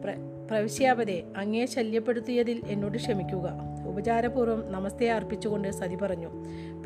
[0.00, 0.14] പ്ര
[0.50, 3.52] പ്രവിശ്യാപതെ അങ്ങേ ശല്യപ്പെടുത്തിയതിൽ എന്നോട് ക്ഷമിക്കുക.
[3.86, 6.28] ഉപചാരപൂർവം നമസ്തേ അർപ്പിച്ചുകൊണ്ട് സതി പറഞ്ഞു.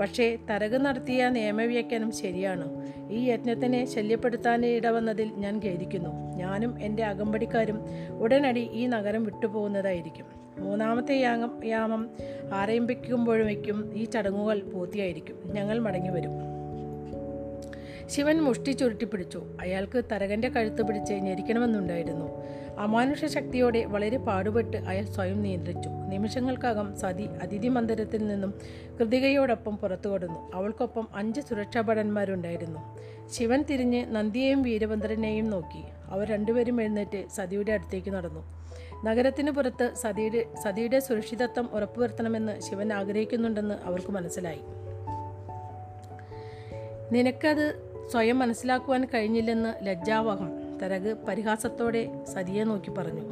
[0.00, 2.92] പക്ഷേ തരക് നടത്തിയ നിയമവ്യാഖ്യാനം ശരിയാണ്.
[3.10, 6.36] ഈ യജ്ഞത്തിനെ ശല്യപ്പെടുത്താൻ ഇടവന്നതിൽ ഞാൻ ഖേദിക്കുന്നു.
[6.36, 7.80] ഞാനും എന്റെ അകമ്പടിക്കാരും
[8.18, 10.41] ഉടനടി ഈ നഗരം വിട്ടുപോകുന്നതായിരിക്കും.
[10.58, 12.10] മൂന്നാമത്തെ യാഗം യാമം
[12.52, 15.52] ആരംഭിക്കുമ്പോഴേക്കും ഈ ചടങ്ങുകൾ പൂർത്തിയായിരിക്കും.
[15.52, 16.52] ഞങ്ങൾ മടങ്ങി വരും
[18.06, 19.42] ശിവൻ മുഷ്ടി ചുരുട്ടിപ്പിടിച്ചു.
[19.60, 22.42] അയാൾക്ക് തരകന്റെ കഴുത്ത് പിടിച്ച് ഞെരിക്കണമെന്നുണ്ടായിരുന്നു.
[22.78, 25.88] അമാനുഷ ശക്തിയോടെ വളരെ പാടുപെട്ട് അയാൾ സ്വയം നിയന്ത്രിച്ചു.
[25.88, 28.54] നിമിഷങ്ങൾക്കകം സതി അതിഥി മന്ദിരത്തിൽ നിന്നും
[29.00, 30.50] കൃതികയോടൊപ്പം പുറത്തു കടന്നു.
[30.54, 32.80] അവൾക്കൊപ്പം അഞ്ച് സുരക്ഷാഭടന്മാരുണ്ടായിരുന്നു.
[33.30, 35.82] ശിവൻ തിരിഞ്ഞ് നന്ദിയെയും വീരഭദ്രനെയും നോക്കി.
[36.06, 38.61] അവർ രണ്ടുപേരും എഴുന്നേറ്റ് സതിയുടെ അടുത്തേക്ക് നടന്നു.
[39.04, 44.60] നഗരത്തിന് പുറത്ത് സതിയുടെ സതിയുടെ സുരക്ഷിതത്വം ഉറപ്പുവരുത്തണമെന്ന് ശിവൻ ആഗ്രഹിക്കുന്നുണ്ടെന്ന് അവർക്ക് മനസ്സിലായി.
[47.12, 53.22] നിനക്കത് സ്വയം മനസ്സിലാക്കുവാൻ കഴിഞ്ഞില്ലെന്ന് ലജ്ജാവഹം തരക് പരിഹാസത്തോടെ സതിയെ നോക്കി പറഞ്ഞു.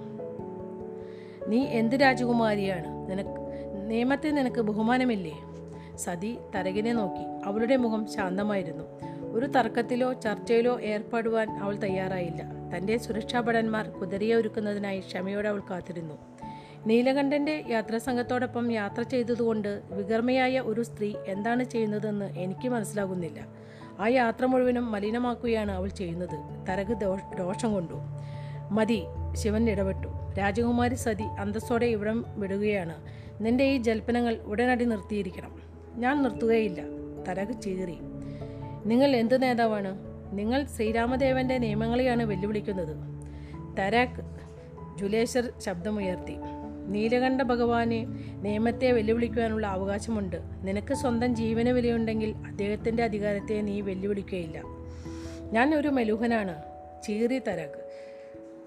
[1.47, 3.11] നീ എന്ത് രാജകുമാരിയാണ്?
[3.11, 3.41] നിനക്ക്
[3.91, 5.33] നിയമത്തെ നിനക്ക് ബഹുമാനമില്ലേ?
[5.97, 7.49] സതി തരകിനെ നോക്കി.
[7.49, 8.85] അവളുടെ മുഖം ശാന്തമായിരുന്നു.
[9.33, 12.43] ഒരു തർക്കത്തിലോ ചർച്ചയിലോ ഏർപ്പെടുവാൻ അവൾ തയ്യാറായില്ല.
[12.77, 16.15] തന്റെ സുരക്ഷാഭടന്മാർ കുതിരയെ ഒരുക്കുന്നതിനായി ക്ഷമയോടെ അവൾ കാത്തിരുന്നു.
[16.87, 23.47] നീലകണ്ഠന്റെ യാത്രാസംഘത്തോടൊപ്പം യാത്ര ചെയ്തതുകൊണ്ട് വികർമ്മയായ ഒരു സ്ത്രീ എന്താണ് ചെയ്യുന്നതെന്ന് എനിക്ക് മനസ്സിലാകുന്നില്ല.
[24.01, 26.67] ആ യാത്ര മുഴുവനും മലിനമാക്കുകയാണ് അവൾ ചെയ്യുന്നത്.
[26.69, 26.97] തരക്
[27.39, 27.95] ദോഷം കൊണ്ടു.
[28.71, 30.09] മതി ശിവൻ ഇടപെട്ടു.
[30.39, 33.03] രാജകുമാരി സതി അന്തസ്സോടെ ഇവിടം വിടുകയാണ്.
[33.41, 35.63] നിന്റെ ഈ ജൽപ്പനങ്ങൾ ഉടനടി നിർത്തിയിരിക്കണം.
[35.95, 36.83] ഞാൻ നിർത്തുകയില്ല.
[37.29, 37.99] തരക് ചീറി.
[38.87, 39.99] നിങ്ങൾ എന്ത് നേതാവാണ്?
[40.33, 42.97] നിങ്ങൾ ശ്രീരാമദേവന്റെ നിയമങ്ങളെയാണ് വെല്ലുവിളിക്കുന്നത്.
[43.79, 44.23] തരാക്ക്
[44.99, 46.37] ജുലേശ്വർ ശബ്ദമുയർത്തി.
[46.89, 48.07] നീലകണ്ഠ ഭഗവാന്
[48.45, 50.37] നിയമത്തെ വെല്ലുവിളിക്കുവാനുള്ള അവകാശമുണ്ട്.
[50.63, 54.63] നിനക്ക് സ്വന്തം ജീവന വിലയുണ്ടെങ്കിൽ അദ്ദേഹത്തിന്റെ അധികാരത്തെ നീ വെല്ലുവിളിക്കുകയില്ല.
[55.53, 56.63] ഞാൻ ഒരു മെലൂഹനാണ്.
[57.03, 57.91] ചീറി തരക്.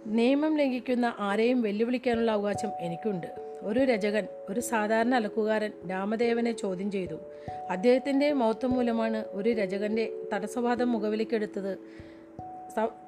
[0.05, 3.52] നിയമം ലംഘിക്കുന്ന ആരെയും വെല്ലുവിളിക്കാനുള്ള അവകാശം എനിക്കുണ്ട്.
[3.63, 7.15] ഒരു രചകൻ ഒരു സാധാരണ അലക്കുകാരൻ രാമദേവനെ ചോദ്യം ചെയ്തു.
[7.69, 11.77] അദ്ദേഹത്തിന്റെ മൗത്വം മൂലമാണ് ഒരു രചകന്റെ തടസ്സവാദം മുഖവിലേക്കെടുത്തത്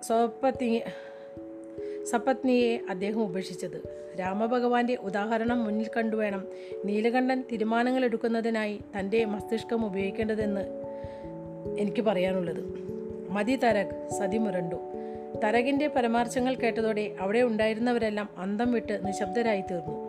[0.01, 0.81] സ്വപത്നി
[2.03, 4.05] സപത്നിയെ അദ്ദേഹം ഉപേക്ഷിച്ചത്.
[4.19, 6.47] രാമഭഗവാന്റെ ഉദാഹരണം മുന്നിൽ കണ്ടുവേണം
[6.85, 10.61] നീലകണ്ഠൻ തീരുമാനങ്ങൾ എടുക്കുന്നതിനായി തന്റെ മസ്തിഷ്കം ഉപയോഗിക്കേണ്ടതെന്ന്
[11.79, 12.63] എനിക്ക് പറയാനുള്ളത്.
[13.29, 14.75] മതി തരക് സതി മുരണ്ടു.
[15.43, 20.04] തരകിന്റെ പരാമർശങ്ങൾ കേട്ടതോടെ അവിടെ ഉണ്ടായിരുന്നവരെല്ലാം അന്തം വിട്ട് നിശബ്ദരായി തീർന്നു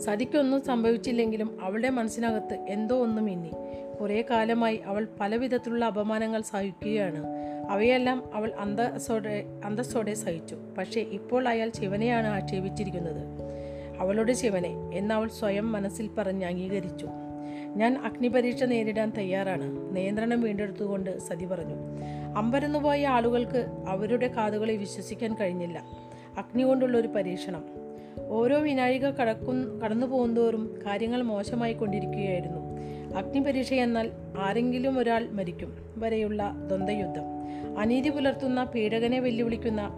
[0.00, 3.50] സതിക്കൊന്നും സംഭവിച്ചില്ലെങ്കിലും അവളുടെ മനസ്സിനകത്ത് എന്തോ ഒന്നും മിന്നി.
[4.00, 7.24] കുറേ കാലമായി അവൾ പലവിധത്തിലുള്ള അപമാനങ്ങൾ സഹിക്കുകയാണ്.
[7.70, 10.56] അവയെല്ലാം അവൾ അന്തസ്സോടെ അന്തസ്സോടെ സഹിച്ചു.
[10.78, 13.22] പക്ഷേ ഇപ്പോൾ അയാൾ ശിവനെയാണ് ആക്ഷേപിച്ചിരിക്കുന്നത്.
[13.98, 17.06] അവളുടെ ശിവനെ എന്ന് അവൾ സ്വയം മനസ്സിൽ പറഞ്ഞ് അംഗീകരിച്ചു.
[17.76, 19.96] ഞാൻ അഗ്നിപരീക്ഷ നേരിടാൻ തയ്യാറാണ്.
[19.96, 21.74] നിയന്ത്രണം വീണ്ടെടുത്തുകൊണ്ട് സതി പറഞ്ഞു.
[22.36, 25.78] അമ്പരന്നുപോയ ആളുകൾക്ക് അവരുടെ കാതുകളെ വിശ്വസിക്കാൻ കഴിഞ്ഞില്ല.
[26.38, 27.85] അഗ്നി കൊണ്ടുള്ള ഒരു പരീക്ഷണം.
[28.18, 32.76] ഓരോ വിനാഴിക കടക്കും കടന്നു പോകുന്തോറും കാര്യങ്ങൾ മോശമായി കൊണ്ടിരിക്കുകയായിരുന്നു
[33.16, 37.22] അഗ്നിപരീക്ഷ എന്നാൽ ആരെങ്കിലും ഒരാൾ മരിക്കും വരെയുള്ള ദ്വന്ദ്വയുദ്ധം.
[37.78, 39.90] അനീതി പുലർത്തുന്ന പീഡകനെ വെല്ലുവിളിക്കുന്ന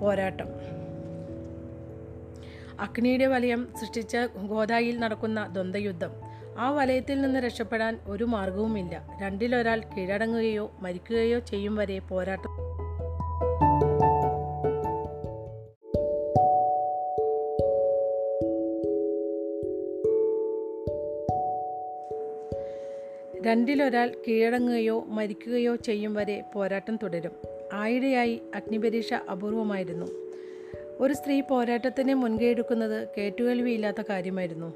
[0.00, 0.46] പോരാട്ടം.
[2.80, 6.10] അഗ്നിയുടെ വലയം സൃഷ്ടിച്ച ഗോദായിൽ നടക്കുന്ന ദ്വന്ദ്വയുദ്ധം.
[6.58, 9.18] ആ വലയത്തിൽ നിന്ന് രക്ഷപ്പെടാൻ ഒരു മാർഗവുമില്ല.
[9.22, 12.73] രണ്ടിലൊരാൾ കീഴടങ്ങുകയോ മരിക്കുകയോ ചെയ്യും വരെ പോരാട്ടം
[23.44, 27.32] രണ്ടിലൊരാൾ കീഴടങ്ങുകയോ മരിക്കുകയോ ചെയ്യും വരെ പോരാട്ടം തുടരും.
[27.72, 30.06] ആയിടെയായി അഗ്നിപരീക്ഷ അപൂർവമായിരുന്നു.
[31.00, 34.74] ഒരു സ്ത്രീ പോരാട്ടത്തിന് മുൻകൈയെടുക്കുന്നത് കേട്ടുകേൾവിയില്ലാത്ത കാര്യമായിരുന്നു.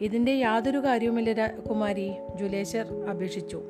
[0.00, 3.62] ഇതിന്റെ യാതൊരു കാര്യവുമില്ല കുമാരി ജുലേശർ അപേക്ഷിച്ചു.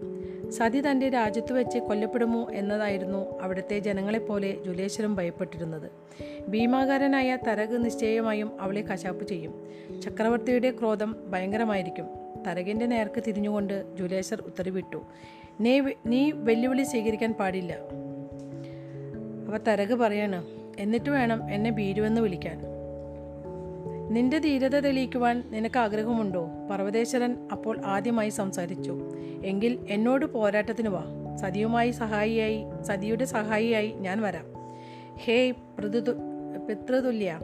[0.49, 5.91] സതി തന്റെ രാജ്യത്ത് വെച്ച് കൊല്ലപ്പെടുമോ എന്നതായിരുന്നു അവിടുത്തെ ജനങ്ങളെപ്പോലെ ജുലേശ്വരം ഭയപ്പെട്ടിരുന്നത്.
[6.49, 9.67] ഭീമാകാരനായ തരക് നിശ്ചയമായും അവളെ കശാപ്പ് ചെയ്യും.
[10.01, 12.20] ചക്രവർത്തിയുടെ ക്രോധം ഭയങ്കരമായിരിക്കും.
[12.47, 15.03] തരകിന്റെ നേർക്ക് തിരിഞ്ഞുകൊണ്ട് ജുലേശർ ഉത്തരവിട്ടു.
[15.61, 17.73] നീ നീ വെല്ലുവിളി സ്വീകരിക്കാൻ പാടില്ല.
[19.49, 20.47] അവ തരക് പറയാണ്
[20.79, 22.61] എന്നിട്ട് വേണം എന്നെ ഭീരുവെന്ന് വിളിക്കാൻ.
[24.11, 26.49] നിന്റെ ധീരത തെളിയിക്കുവാൻ നിനക്ക് ആഗ്രഹമുണ്ടോ?
[26.71, 28.99] പർവതേശ്വരൻ അപ്പോൾ ആദ്യമായി സംസാരിച്ചു.
[29.45, 31.05] എങ്കിൽ എന്നോട് പോരാട്ടത്തിന് വാ.
[31.37, 34.45] സതിയുമായി സഹായിയായി സതിയുടെ സഹായിയായി ഞാൻ വരാം.
[35.19, 35.99] ഹേയ് പൃഥു
[36.69, 37.41] പിതൃതുല്യ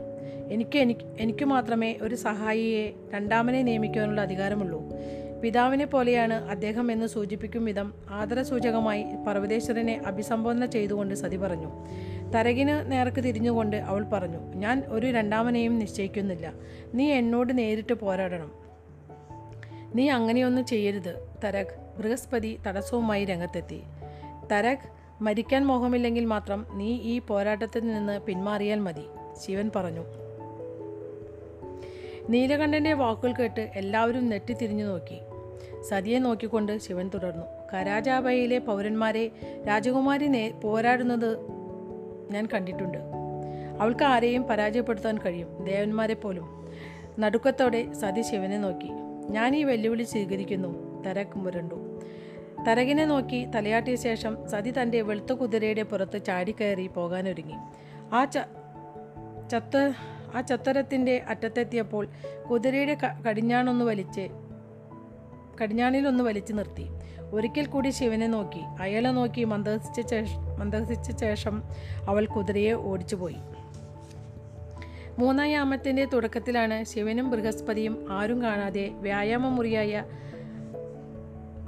[0.50, 4.82] എനിക്ക് എനിക്ക് എനിക്ക് മാത്രമേ ഒരു സഹായിയെ രണ്ടാമനെ നിയമിക്കുവാനുള്ള അധികാരമുള്ളൂ.
[5.42, 11.72] പിതാവിനെ പോലെയാണ് അദ്ദേഹം എന്ന് സൂചിപ്പിക്കും വിധം ആദരസൂചകമായി പർവതേശ്വരനെ അഭിസംബോധന ചെയ്തുകൊണ്ട് സതി പറഞ്ഞു.
[12.30, 16.52] തരകിന് നേർക്ക് തിരിഞ്ഞുകൊണ്ട് അവൾ പറഞ്ഞു ഞാൻ ഒരു രണ്ടാമനെയും നിശ്ചയിക്കുന്നില്ല.
[16.94, 18.52] നീ എന്നോട് നേരിട്ട് പോരാടണം.
[19.94, 21.28] നീ അങ്ങനെയൊന്നും ചെയ്യരുത്.
[21.44, 23.82] തരക് ബൃഹസ്പതി തടസ്സവുമായി രംഗത്തെത്തി.
[24.52, 24.88] തരക്
[25.22, 29.02] മരിക്കാൻ മോഹമില്ലെങ്കിൽ മാത്രം നീ ഈ പോരാട്ടത്തിൽ നിന്ന് പിന്മാറിയാൽ മതി
[29.46, 30.25] ശിവൻ പറഞ്ഞു.
[32.30, 35.20] നീലകണ്ഠന്റെ വാക്കുകൾ കേട്ട് എല്ലാവരും നെറ്റിത്തിരിഞ്ഞു നോക്കി.
[35.88, 37.44] സതിയെ നോക്കിക്കൊണ്ട് ശിവൻ തുടർന്നു.
[37.72, 39.30] കരാജാബയിലെ പൗരന്മാരെ
[39.68, 41.38] രാജകുമാരി നേ പോരാടുന്നത്
[42.30, 42.98] ഞാൻ കണ്ടിട്ടുണ്ട്.
[43.80, 45.64] അവൾക്ക് ആരെയും പരാജയപ്പെടുത്താൻ കഴിയും.
[45.64, 46.68] ദേവന്മാരെ പോലും
[47.18, 48.90] നടുക്കത്തോടെ സതി ശിവനെ നോക്കി.
[49.30, 51.02] ഞാൻ ഈ വെല്ലുവിളി സ്വീകരിക്കുന്നു.
[51.02, 52.00] തരക് മുരണ്ടു
[52.68, 57.54] തരകിനെ നോക്കി തലയാട്ടിയ ശേഷം സതി തന്റെ വെളുത്ത കുതിരയുടെ പുറത്ത് ചാടിക്കയറി പോകാനൊരുങ്ങി.
[58.12, 58.38] ആ ച
[59.50, 59.76] ചത്ത
[60.34, 62.08] ആ ചത്തരത്തിന്റെ അറ്റത്തെത്തിയപ്പോൾ
[62.50, 62.96] കുതിരയുടെ
[63.28, 64.28] കടിഞ്ഞാണൊന്ന് വലിച്ച്
[65.62, 66.86] കടിഞ്ഞാണിലൊന്ന് വലിച്ചു നിർത്തി.
[67.32, 68.60] ഒരിക്കൽ കൂടി ശിവനെ നോക്കി.
[68.80, 71.62] അയാളെ നോക്കി മന്ദഹസിച്ച ശേഷം മന്ദഹസിച്ച ശേഷം
[72.08, 73.36] അവൾ കുതിരയെ ഓടിച്ചുപോയി.
[75.18, 80.04] മൂന്നാം യാമത്തിന്റെ തുടക്കത്തിലാണ് ശിവനും ബൃഹസ്പതിയും ആരും കാണാതെ വ്യായാമമുറിയായ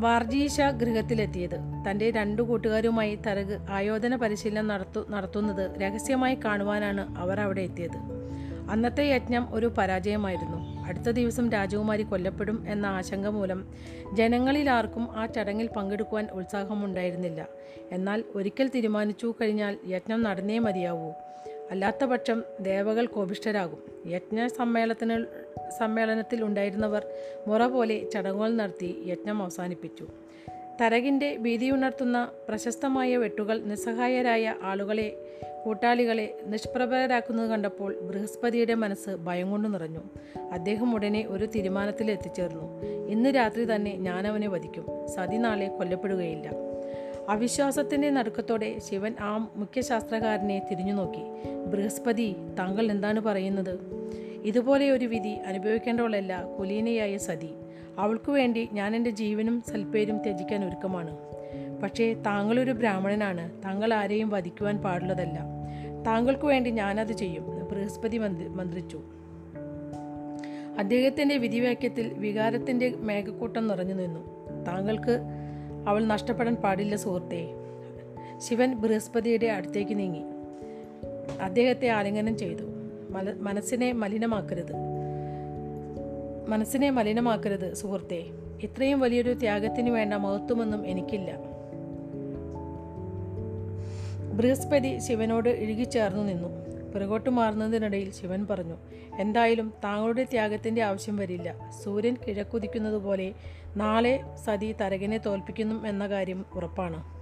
[0.01, 1.59] വാർജീഷ ഗൃഹത്തിലെത്തിയത്.
[1.91, 8.19] തന്റെ രണ്ടു കൂട്ടുകാരുമായി തരക് ആയോധന പരിശീലനം നടത്തു നടത്തുന്നത് രഹസ്യമായി കാണുവാനാണ് അവർ അവിടെ എത്തിയത്.
[8.71, 10.85] അന്നത്തെ യജ്ഞം ഒരു പരാജയമായിരുന്നു.
[10.85, 13.73] അടുത്ത ദിവസം രാജകുമാരി കൊല്ലപ്പെടും എന്ന ആശങ്ക മൂലം
[14.15, 17.49] ജനങ്ങളിൽ ആർക്കും ആ ചടങ്ങിൽ പങ്കെടുക്കുവാൻ ഉത്സാഹമുണ്ടായിരുന്നില്ല.
[17.93, 21.13] എന്നാൽ ഒരിക്കൽ തീരുമാനിച്ചു കഴിഞ്ഞാൽ യജ്ഞം നടന്നേ മതിയാവൂ.
[21.71, 24.11] അല്ലാത്തപക്ഷം ദേവകൾ കോപിഷ്ഠരാകും.
[24.11, 25.25] യജ്ഞ സമ്മേളനത്തിന്
[25.79, 27.07] സമ്മേളനത്തിൽ ഉണ്ടായിരുന്നവർ
[27.47, 30.07] മുറ പോലെ ചടങ്ങുകൾ നടത്തി യജ്ഞം അവസാനിപ്പിച്ചു.
[30.81, 35.17] തരകിന്റെ ഭീതിയുണർത്തുന്ന പ്രശസ്തമായ വെട്ടുകൾ നിസ്സഹായരായ ആളുകളെ
[35.65, 39.99] കൂട്ടാളികളെ നിഷ്പ്രഭരാക്കുന്നത് കണ്ടപ്പോൾ ബൃഹസ്പതിയുടെ മനസ്സ് ഭയം കൊണ്ട് നിറഞ്ഞു.
[40.53, 42.83] അദ്ദേഹം ഉടനെ ഒരു തീരുമാനത്തിൽ എത്തിച്ചേർന്നു.
[43.07, 45.09] ഇന്ന് രാത്രി തന്നെ ഞാനവനെ വധിക്കും.
[45.09, 46.51] സതി നാളെ കൊല്ലപ്പെടുകയില്ല.
[47.29, 51.53] അവിശ്വാസത്തിന്റെ നടുക്കത്തോടെ ശിവൻ ആ മുഖ്യശാസ്ത്രകാരനെ തിരിഞ്ഞു നോക്കി.
[51.67, 53.79] ബൃഹസ്പതി താങ്കൾ എന്താണ് പറയുന്നത്?
[54.45, 57.51] ഇതുപോലെ ഒരു വിധി അനുഭവിക്കേണ്ടവളല്ല കുലീനയായ സതി.
[57.99, 61.17] അവൾക്കു വേണ്ടി ഞാൻ എന്റെ ജീവനും സൽപ്പേരും ത്യജിക്കാൻ ഒരുക്കമാണ്.
[61.83, 63.63] പക്ഷേ താങ്കളൊരു ബ്രാഹ്മണനാണ്.
[63.65, 65.39] താങ്കൾ ആരെയും വധിക്കുവാൻ പാടുള്ളതല്ല.
[66.07, 69.03] താങ്കൾക്ക് വേണ്ടി ഞാനത് ചെയ്യും ബൃഹസ്പതി മന്ത്രി മന്ത്രിച്ചു.
[70.79, 74.21] അദ്ദേഹത്തിന്റെ വിധിവാക്യത്തിൽ വികാരത്തിന്റെ മേഘക്കൂട്ടം നിറഞ്ഞു നിന്നു.
[74.65, 75.21] താങ്കൾക്ക്
[75.89, 77.49] അവൾ നഷ്ടപ്പെടാൻ പാടില്ല സുഹൃത്തെ.
[78.39, 80.23] ശിവൻ ബൃഹസ്പതിയുടെ അടുത്തേക്ക് നീങ്ങി.
[81.43, 82.63] അദ്ദേഹത്തെ ആലിംഗനം ചെയ്തു.
[83.41, 84.88] മനസ്സിനെ മലിനമാക്കരുത്.
[86.49, 88.25] മനസ്സിനെ മലിനമാക്കരുത് സുഹൃത്തെ.
[88.63, 91.37] ഇത്രയും വലിയൊരു ത്യാഗത്തിന് വേണ്ട മഹത്വമൊന്നും എനിക്കില്ല.
[94.33, 96.49] ബൃഹസ്പതി ശിവനോട് ഇഴുകിച്ചേർന്നു നിന്നു.
[96.95, 98.77] പിറകോട്ട് മാറുന്നതിനിടയിൽ ശിവൻ പറഞ്ഞു
[99.19, 101.71] എന്തായാലും താങ്കളുടെ ത്യാഗത്തിന്റെ ആവശ്യം വരില്ല.
[101.85, 103.35] സൂര്യൻ കിഴക്കുതിക്കുന്നതുപോലെ
[103.77, 107.18] നാളെ സതി തരകനെ തോൽപ്പിക്കുന്നു എന്ന കാര്യം ഉറപ്പാണ്.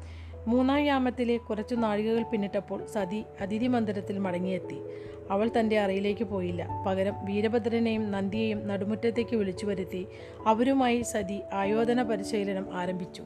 [0.47, 4.77] മൂന്നാം യാമത്തിലെ കുറച്ചു നാഴികകൾ പിന്നിട്ടപ്പോൾ സതി അതിഥി മന്ദിരത്തിൽ മടങ്ങിയെത്തി.
[5.31, 6.85] അവൾ തന്റെ അറയിലേക്ക് പോയില്ല.
[6.87, 10.07] പകരം വീരഭദ്രനെയും നന്ദിയെയും നടുമുറ്റത്തേക്ക് വിളിച്ചു വരുത്തി
[10.47, 13.25] അവരുമായി സതി ആയോധന പരിശീലനം ആരംഭിച്ചു.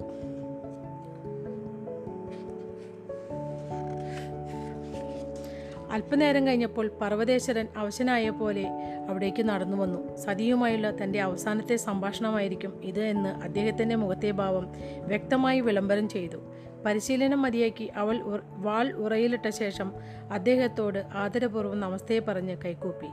[5.92, 8.68] അല്പനേരം കഴിഞ്ഞപ്പോൾ പർവതേശ്വരൻ അവശനായ പോലെ
[9.08, 10.16] അവിടേക്ക് നടന്നു വന്നു.
[10.16, 16.36] സതിയുമായുള്ള തന്റെ അവസാനത്തെ സംഭാഷണമായിരിക്കും ഇത് എന്ന് അദ്ദേഹത്തിന്റെ മുഖത്തെ ഭാവം വ്യക്തമായി വിളംബരം ചെയ്തു.
[16.86, 19.92] പരിശീലനം മതിയാക്കി അവൾ വാൾ ഉറയിലിട്ട ശേഷം
[20.32, 23.06] അദ്ദേഹത്തോട് ആദരപൂർവം നമസ്തേ പറഞ്ഞ് കൈകൂപ്പി.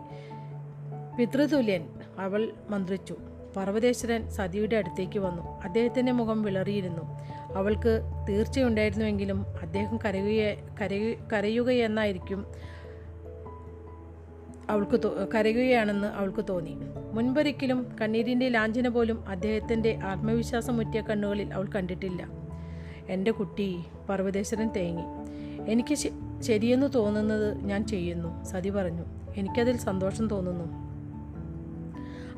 [1.18, 3.16] പിതൃതുല്യൻ അവൾ മന്ത്രിച്ചു.
[3.58, 5.62] പർവതേശ്വരൻ സതിയുടെ അടുത്തേക്ക് വന്നു.
[5.62, 7.02] അദ്ദേഹത്തിന്റെ മുഖം വിളറിയിരുന്നു.
[7.56, 12.46] അവൾക്ക് തീർച്ചയുണ്ടായിരുന്നുവെങ്കിലും അദ്ദേഹം കരയുക കരയു കരയുകയെന്നായിരിക്കും
[14.70, 16.78] അവൾക്ക് കരയുകയാണെന്ന് അവൾക്ക് തോന്നി.
[17.14, 22.37] മുൻപൊരിക്കലും കണ്ണീരിന്റെ ലാഞ്ചന പോലും അദ്ദേഹത്തിന്റെ ആത്മവിശ്വാസമുറ്റിയ കണ്ണുകളിൽ അവൾ കണ്ടിട്ടില്ല.
[23.10, 25.04] എന്റെ കുട്ടി പർവതേശ്വരൻ തേങ്ങി.
[25.72, 25.96] എനിക്ക്
[26.42, 29.06] ശരിയെന്ന് തോന്നുന്നത് ഞാൻ ചെയ്യുന്നു സതി പറഞ്ഞു.
[29.38, 30.88] എനിക്കതിൽ സന്തോഷം തോന്നുന്നു.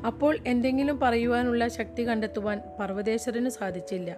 [0.06, 4.16] അപ്പോൾ എന്തെങ്കിലും പറയുവാനുള്ള ശക്തി കണ്ടെത്തുവാൻ പർവതേശ്വരന് സാധിച്ചില്ല.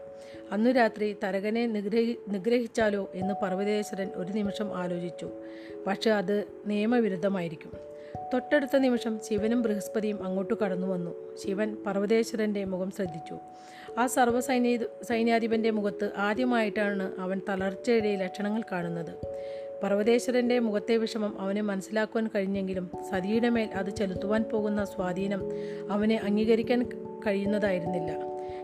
[0.52, 5.30] അന്നു രാത്രി തരകനെ നിഗ്രഹി നിഗ്രഹിച്ചാലോ എന്ന് പർവതേശ്വരൻ ഒരു നിമിഷം ആലോചിച്ചു.
[5.86, 7.72] പക്ഷെ അത് നിയമവിരുദ്ധമായിരിക്കും.
[8.34, 11.36] തൊട്ടടുത്ത നിമിഷം ശിവനും ബൃഹസ്പതിയും അങ്ങോട്ട് കടന്നു വന്നു.
[11.36, 13.38] ശിവൻ പർവതേശ്വരന്റെ മുഖം ശ്രദ്ധിച്ചു.
[13.98, 19.14] ആ സർവസൈന്യ സൈന്യാധിപന്റെ മുഖത്ത് ആദ്യമായിട്ടാണ് അവൻ തളർച്ചയുടെ ലക്ഷണങ്ങൾ കാണുന്നത്.
[19.82, 25.42] പർവതേശ്വരന്റെ മുഖത്തെ വിഷമം അവന് മനസ്സിലാക്കുവാൻ കഴിഞ്ഞെങ്കിലും സതിയുടെ മേൽ അത് ചെലുത്തുവാൻ പോകുന്ന സ്വാധീനം
[25.90, 26.82] അവനെ അംഗീകരിക്കാൻ
[27.26, 28.12] കഴിയുന്നതായിരുന്നില്ല.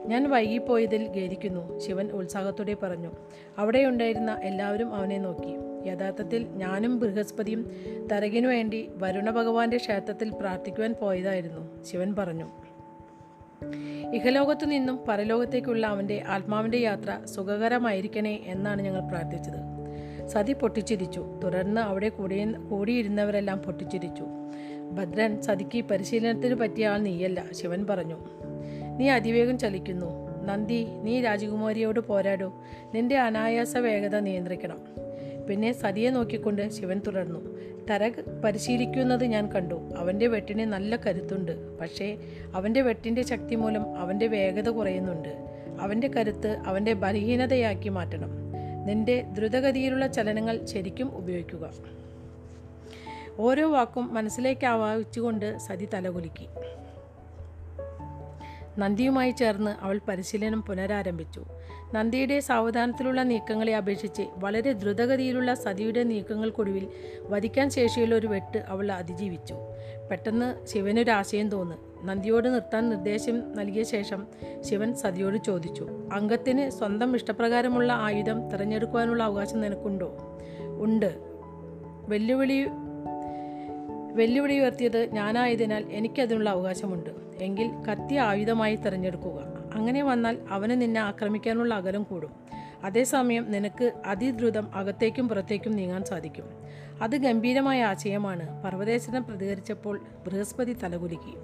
[0.06, 3.12] ഞാൻ വൈകിപ്പോയതിൽ ഖേദിക്കുന്നു ശിവൻ ഉത്സാഹത്തോടെ പറഞ്ഞു.
[3.58, 5.54] അവിടെയുണ്ടായിരുന്ന എല്ലാവരും അവനെ നോക്കി.
[5.88, 7.70] യഥാർത്ഥത്തിൽ ഞാനും ബൃഹസ്പതിയും
[8.12, 12.67] തരകിനു വേണ്ടി വരുണ ഭഗവാന്റെ ക്ഷേത്രത്തിൽ പ്രാർത്ഥിക്കുവാൻ പോയതായിരുന്നു ശിവൻ പറഞ്ഞു.
[14.14, 19.78] ഇഹലോകത്തു നിന്നും പരലോകത്തേക്കുള്ള അവന്റെ ആത്മാവിന്റെ യാത്ര സുഖകരമായിരിക്കണേ എന്നാണ് ഞങ്ങൾ പ്രാർത്ഥിച്ചത്.
[20.28, 21.40] സതി പൊട്ടിച്ചിരിച്ചു.
[21.44, 24.24] തുടർന്ന് അവിടെ കൂടി കൂടിയിരുന്നവരെല്ലാം പൊട്ടിച്ചിരിച്ചു.
[24.92, 28.16] ഭദ്രൻ സതിക്ക് പരിശീലനത്തിന് പറ്റിയ ആൾ നീയല്ല ശിവൻ പറഞ്ഞു.
[28.96, 30.28] നീ അതിവേഗം ചലിക്കുന്നു.
[30.44, 32.52] നന്ദി നീ രാജകുമാരിയോട് പോരാടൂ.
[32.94, 34.78] നിന്റെ അനായാസ വേഗത നിയന്ത്രിക്കണം.
[35.48, 37.57] പിന്നെ സതിയെ നോക്കിക്കൊണ്ട് ശിവൻ തുടർന്നു.
[37.90, 39.90] തരക് പരിശീലിക്കുന്നത് ഞാൻ കണ്ടു.
[39.96, 41.78] അവന്റെ വെട്ടിന് നല്ല കരുത്തുണ്ട്.
[41.78, 42.18] പക്ഷേ
[42.54, 45.60] അവന്റെ വെട്ടിന്റെ ശക്തി മൂലം അവന്റെ വേഗത കുറയുന്നുണ്ട്.
[45.80, 48.30] അവന്റെ കരുത്ത് അവന്റെ ബലഹീനതയാക്കി മാറ്റണം.
[48.86, 51.70] നിന്റെ ദ്രുതഗതിയിലുള്ള ചലനങ്ങൾ ശരിക്കും ഉപയോഗിക്കുക.
[53.38, 56.46] ഓരോ വാക്കും മനസ്സിലേക്ക് ആവാഹിച്ചുകൊണ്ട് സതി തലകുലുക്കി.
[58.78, 61.44] നന്ദിയുമായി ചേർന്ന് അവൾ പരിശീലനം പുനരാരംഭിച്ചു.
[61.94, 66.88] നന്ദിയുടെ സാവധാനത്തിലുള്ള നീക്കങ്ങളെ അപേക്ഷിച്ച് വളരെ ദ്രുതഗതിയിലുള്ള സതിയുടെ നീക്കങ്ങൾക്കൊടുവിൽ
[67.28, 69.54] വധിക്കാൻ ശേഷിയുള്ള ഒരു വെട്ട് അവൾ അതിജീവിച്ചു.
[70.10, 71.50] പെട്ടെന്ന് ശിവനൊരു ആശയം
[72.02, 74.26] നന്ദിയോട് നിർത്താൻ നിർദ്ദേശം നൽകിയ ശേഷം
[74.60, 80.38] ശിവൻ സതിയോട് ചോദിച്ചു അംഗത്തിന് സ്വന്തം ഇഷ്ടപ്രകാരമുള്ള ആയുധം തിരഞ്ഞെടുക്കുവാനുള്ള അവകാശം നിനക്കുണ്ടോ?
[80.60, 81.18] ഉണ്ട്.
[82.08, 82.66] വെല്ലുവിളി
[84.12, 87.10] വെല്ലുവിളി ഉയർത്തിയത് ഞാനായതിനാൽ എനിക്കതിനുള്ള അവകാശമുണ്ട്.
[87.40, 89.57] എങ്കിൽ കത്തി ആയുധമായി തിരഞ്ഞെടുക്കുക.
[89.74, 92.48] അങ്ങനെ വന്നാൽ അവന് നിന്നെ ആക്രമിക്കാനുള്ള അകലം കൂടും.
[92.84, 96.44] അതേസമയം നിനക്ക് അതിദ്രുതം അകത്തേക്കും പുറത്തേക്കും നീങ്ങാൻ സാധിക്കും.
[97.02, 98.62] അത് ഗംഭീരമായ ആശയമാണ്.
[98.62, 101.34] പർവതേശ്വരൻ പ്രതികരിച്ചപ്പോൾ ബൃഹസ്പതി തലകുലുക്കി.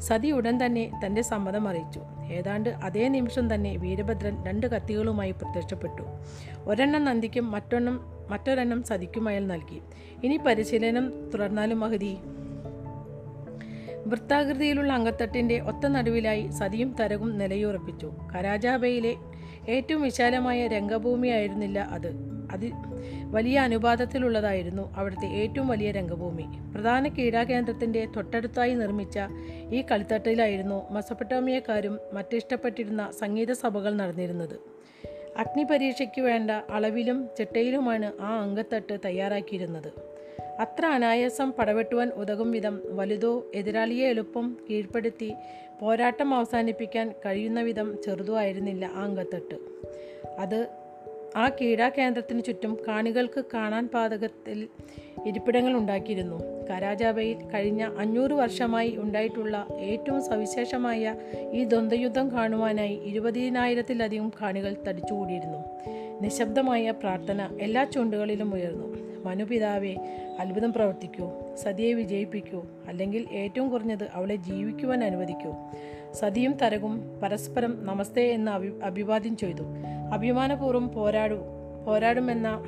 [0.00, 2.00] സതി ഉടൻ തന്നെ തന്റെ സമ്മതം അറിയിച്ചു.
[2.32, 6.02] ഏതാണ്ട് അതേ നിമിഷം തന്നെ വീരഭദ്രൻ രണ്ട് കത്തികളുമായി പ്രത്യക്ഷപ്പെട്ടു.
[6.64, 9.80] ഒരെണ്ണം നന്ദിക്കും മറ്റൊന്നും മറ്റൊരെണ്ണം സതിക്കുമയൽ നൽകി.
[10.24, 12.16] ഇനി പരിശീലനം തുടർന്നാലും മഹതി.
[14.06, 18.12] വൃത്താകൃതിയിലുള്ള അങ്കത്തട്ടിന്റെ ഒത്ത നടുവിലായി സതിയും തരകും നിലയുറപ്പിച്ചു.
[18.34, 19.16] കരാജാബയിലെ
[19.68, 22.32] ഏറ്റവും വിശാലമായ രംഗഭൂമിയായിരുന്നില്ല അത്.
[22.52, 22.70] അത്
[23.24, 26.44] വലിയ അനുപാതത്തിലുള്ളതായിരുന്നു അവിടുത്തെ ഏറ്റവും വലിയ രംഗഭൂമി.
[26.74, 29.18] പ്രധാന ക്രീഡാകേന്ദ്രത്തിന്റെ തൊട്ടടുത്തായി നിർമ്മിച്ച
[29.72, 34.60] ഈ കളിത്തട്ടിലായിരുന്നു മസപ്പട്ടോമിയക്കാരും മറ്റിഷ്ടപ്പെട്ടിരുന്ന സംഗീത സഭകൾ നടന്നിരുന്നത്.
[35.38, 40.11] അഗ്നിപരീക്ഷയ്ക്ക് വേണ്ട അളവിലും ചിട്ടയിലുമാണ് ആ അങ്കത്തട്ട് തയ്യാറാക്കിയിരുന്നത്.
[40.60, 45.34] അത്ര അനായാസം പടവെട്ടുവാൻ ഉതകും വിധം വലുതോ എതിരാളിയെ എളുപ്പം കീഴ്പ്പെടുത്തി
[45.80, 49.54] പോരാട്ടം അവസാനിപ്പിക്കാൻ കഴിയുന്ന വിധം ചെറുതോ ആയിരുന്നില്ല ആ അങ്കത്തട്ട്
[50.38, 50.68] അത്
[51.36, 54.68] ആ ക്രീഡാകേന്ദ്രത്തിന് ചുറ്റും കാണികൾക്ക് കാണാൻ പാതകത്തിൽ
[55.26, 56.66] ഇരിപ്പിടങ്ങൾ ഉണ്ടാക്കിയിരുന്നു.
[56.70, 61.14] കരാജാബയിൽ കഴിഞ്ഞ അഞ്ഞൂറ് വർഷമായി ഉണ്ടായിട്ടുള്ള ഏറ്റവും സവിശേഷമായ
[61.52, 65.58] ഈ ദ്വന്ദ്വയുദ്ധം കാണുവാനായി ഇരുപതിനായിരത്തിലധികം കാണികൾ തടിച്ചുകൂടിയിരുന്നു.
[66.20, 69.11] നിശബ്ദമായ പ്രാർത്ഥന എല്ലാ ചുണ്ടുകളിലും ഉയർന്നു.
[69.24, 69.96] മനുപിതാവെ
[70.40, 71.30] അത്ഭുതം പ്രവർത്തിക്കൂ.
[71.56, 72.64] സതിയെ വിജയിപ്പിക്കൂ.
[72.88, 75.54] അല്ലെങ്കിൽ ഏറ്റവും കുറഞ്ഞത് അവളെ ജീവിക്കുവാൻ അനുവദിക്കൂ.
[76.12, 79.62] സതിയും തരകും പരസ്പരം നമസ്തേ എന്ന് അഭി അഭിവാദ്യം ചെയ്തു.
[80.12, 81.38] അഭിമാനപൂർവം പോരാടൂ
[81.86, 82.64] പോരാടുമെന്ന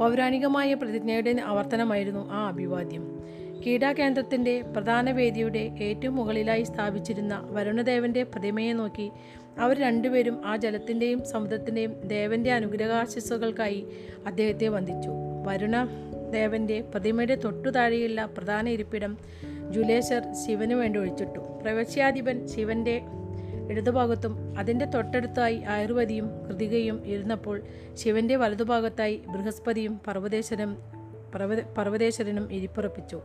[0.00, 3.16] പൗരാണികമായ പ്രതിജ്ഞയുടെ ആവർത്തനമായിരുന്നു ആ അഭിവാദ്യം.
[3.62, 9.10] ക്രീഡാകേന്ദ്രത്തിന്റെ പ്രധാന വേദിയുടെ ഏറ്റവും മുകളിലായി സ്ഥാപിച്ചിരുന്ന വരുണദേവന്റെ പ്രതിമയെ നോക്കി
[9.58, 13.86] അവർ രണ്ടുപേരും ആ ജലത്തിന്റെയും സമുദ്രത്തിന്റെയും ദേവന്റെ അനുഗ്രഹാശിസ്സുകൾക്കായി
[14.26, 15.10] അദ്ദേഹത്തെ വന്ദിച്ചു.
[15.46, 15.86] വരുണ
[16.30, 19.18] ദേവന്റെ പ്രതിമയുടെ തൊട്ടു താഴെയുള്ള പ്രധാന ഇരിപ്പിടം
[19.70, 21.38] ജുലേശർ ശിവന് വേണ്ടി ഒഴിച്ചിട്ടു.
[21.38, 23.02] പ്രവശ്യാധിപൻ ശിവന്റെ
[23.68, 27.62] ഇടതുഭാഗത്തും അതിന്റെ തൊട്ടടുത്തായി ആയുർവേദിയും കൃതികയും ഇരുന്നപ്പോൾ
[27.94, 30.76] ശിവന്റെ വലതുഭാഗത്തായി ബൃഹസ്പതിയും പർവതേശ്വരം
[31.34, 33.20] പർവത പർവതേശ്വരനും ഇരിപ്പുറപ്പിച്ചു.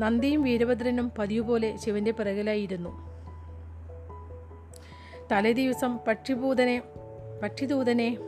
[0.00, 3.13] നന്ദിയും വീരഭദ്രനും പതിവ് പോലെ ശിവന്റെ പിറകിലായിരുന്നു.
[5.32, 6.82] തലേദിവസം പക്ഷിഭൂതനെ
[7.42, 8.18] പക്ഷിദൂതനെ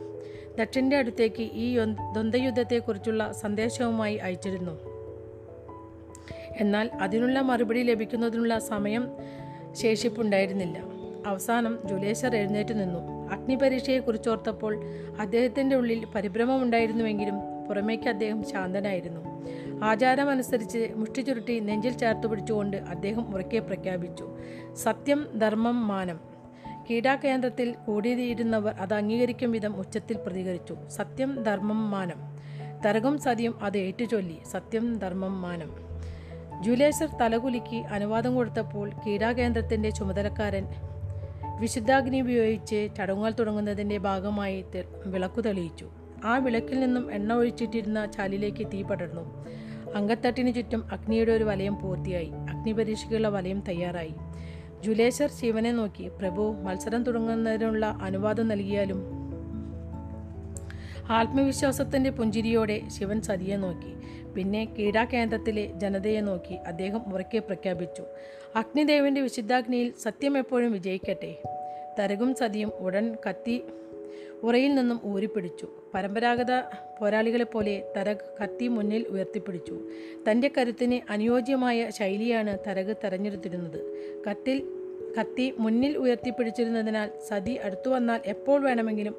[0.59, 1.77] ദക്ഷന്റെ അടുത്തേക്ക് ഈ
[2.11, 4.71] ദ്വന്ദ്യുദ്ധത്തെക്കുറിച്ചുള്ള സന്ദേശവുമായി അയച്ചിരുന്നു.
[6.57, 9.07] എന്നാൽ അതിനുള്ള മറുപടി ലഭിക്കുന്നതിനുള്ള സമയം
[9.71, 10.77] ശേഷിപ്പുണ്ടായിരുന്നില്ല.
[11.25, 13.31] അവസാനം ജുലേശർ എഴുന്നേറ്റ് നിന്നു.
[13.31, 14.83] അഗ്നിപരീക്ഷയെക്കുറിച്ചോർത്തപ്പോൾ
[15.19, 17.35] അദ്ദേഹത്തിന്റെ ഉള്ളിൽ പരിഭ്രമമുണ്ടായിരുന്നുവെങ്കിലും
[17.67, 19.21] പുറമേക്ക് അദ്ദേഹം ശാന്തനായിരുന്നു.
[19.83, 24.37] ആചാരമനുസരിച്ച് മുഷ്ടി ചുരുട്ടി നെഞ്ചിൽ ചേർത്ത് പിടിച്ചുകൊണ്ട് അദ്ദേഹം ഉറക്കെ പ്രഖ്യാപിച്ചു
[24.75, 26.36] സത്യം ധർമ്മം മാനം.
[26.87, 30.75] ക്രീഡാകേന്ദ്രത്തിൽ കൂടിയിരുന്നവർ അത് അംഗീകരിക്കും വിധം ഉച്ചത്തിൽ പ്രതികരിച്ചു.
[30.87, 32.37] സത്യം ധർമ്മം മാനം.
[32.85, 34.37] തരകും സതിയും അത് ഏറ്റുചൊല്ലി.
[34.51, 35.87] സത്യം ധർമ്മം മാനം.
[36.63, 40.67] ജൂലേസർ തലകുലുക്കി അനുവാദം കൊടുത്തപ്പോൾ ക്രീഡാകേന്ദ്രത്തിന്റെ ചുമതലക്കാരൻ
[41.59, 44.65] വിശുദ്ധാഗ്നി ഉപയോഗിച്ച് ചടങ്ങുകൾ തുടങ്ങുന്നതിന്റെ ഭാഗമായി
[45.05, 45.89] വിളക്കു തെളിയിച്ചു.
[46.25, 49.45] ആ വിളക്കിൽ നിന്നും എണ്ണ ഒഴിച്ചിട്ടിരുന്ന ചാലിലേക്ക് തീ പടർന്നു.
[49.95, 52.31] അങ്കത്തട്ടിന് ചുറ്റും അഗ്നിയുടെ ഒരു വലയം പൂർത്തിയായി.
[52.49, 54.13] അഗ്നിപരീക്ഷയ്ക്കുള്ള വലയം തയ്യാറായി.
[54.83, 59.27] ജുലേശർ ശിവനെ നോക്കി പ്രഭു മത്സരം തുടങ്ങുന്നതിനുള്ള അനുവാദം നൽകിയാലും
[61.09, 63.93] ആത്മവിശ്വാസത്തിന്റെ പുഞ്ചിരിയോടെ ശിവൻ സതിയെ നോക്കി.
[64.33, 68.03] പിന്നെ ക്രീഡാകേന്ദ്രത്തിലെ ജനതയെ നോക്കി അദ്ദേഹം ഉറക്കെ പ്രഖ്യാപിച്ചു.
[68.55, 71.43] അഗ്നിദേവന്റെ വിശുദ്ധാഗ്നിയിൽ സത്യം എപ്പോഴും വിജയിക്കട്ടെ.
[71.99, 73.63] തരകും സതിയും ഉടൻ കത്തി
[74.43, 75.67] ഉറയിൽ നിന്നും ഊരിപ്പിടിച്ചു.
[75.93, 76.51] പരമ്പരാഗത
[76.99, 79.79] പോരാളികളെപ്പോലെ തരക് കത്തി മുന്നിൽ ഉയർത്തിപ്പിടിച്ചു.
[80.31, 83.93] തന്റെ കരുത്തിന് അനുയോജ്യമായ ശൈലിയാണ് തരക് തെരഞ്ഞെടുത്തിരുന്നത്.
[84.29, 84.63] കത്തിൽ
[85.19, 89.15] കത്തി മുന്നിൽ ഉയർത്തിപ്പിടിച്ചിരുന്നതിനാൽ സതി അടുത്തു വന്നാൽ എപ്പോൾ വേണമെങ്കിലും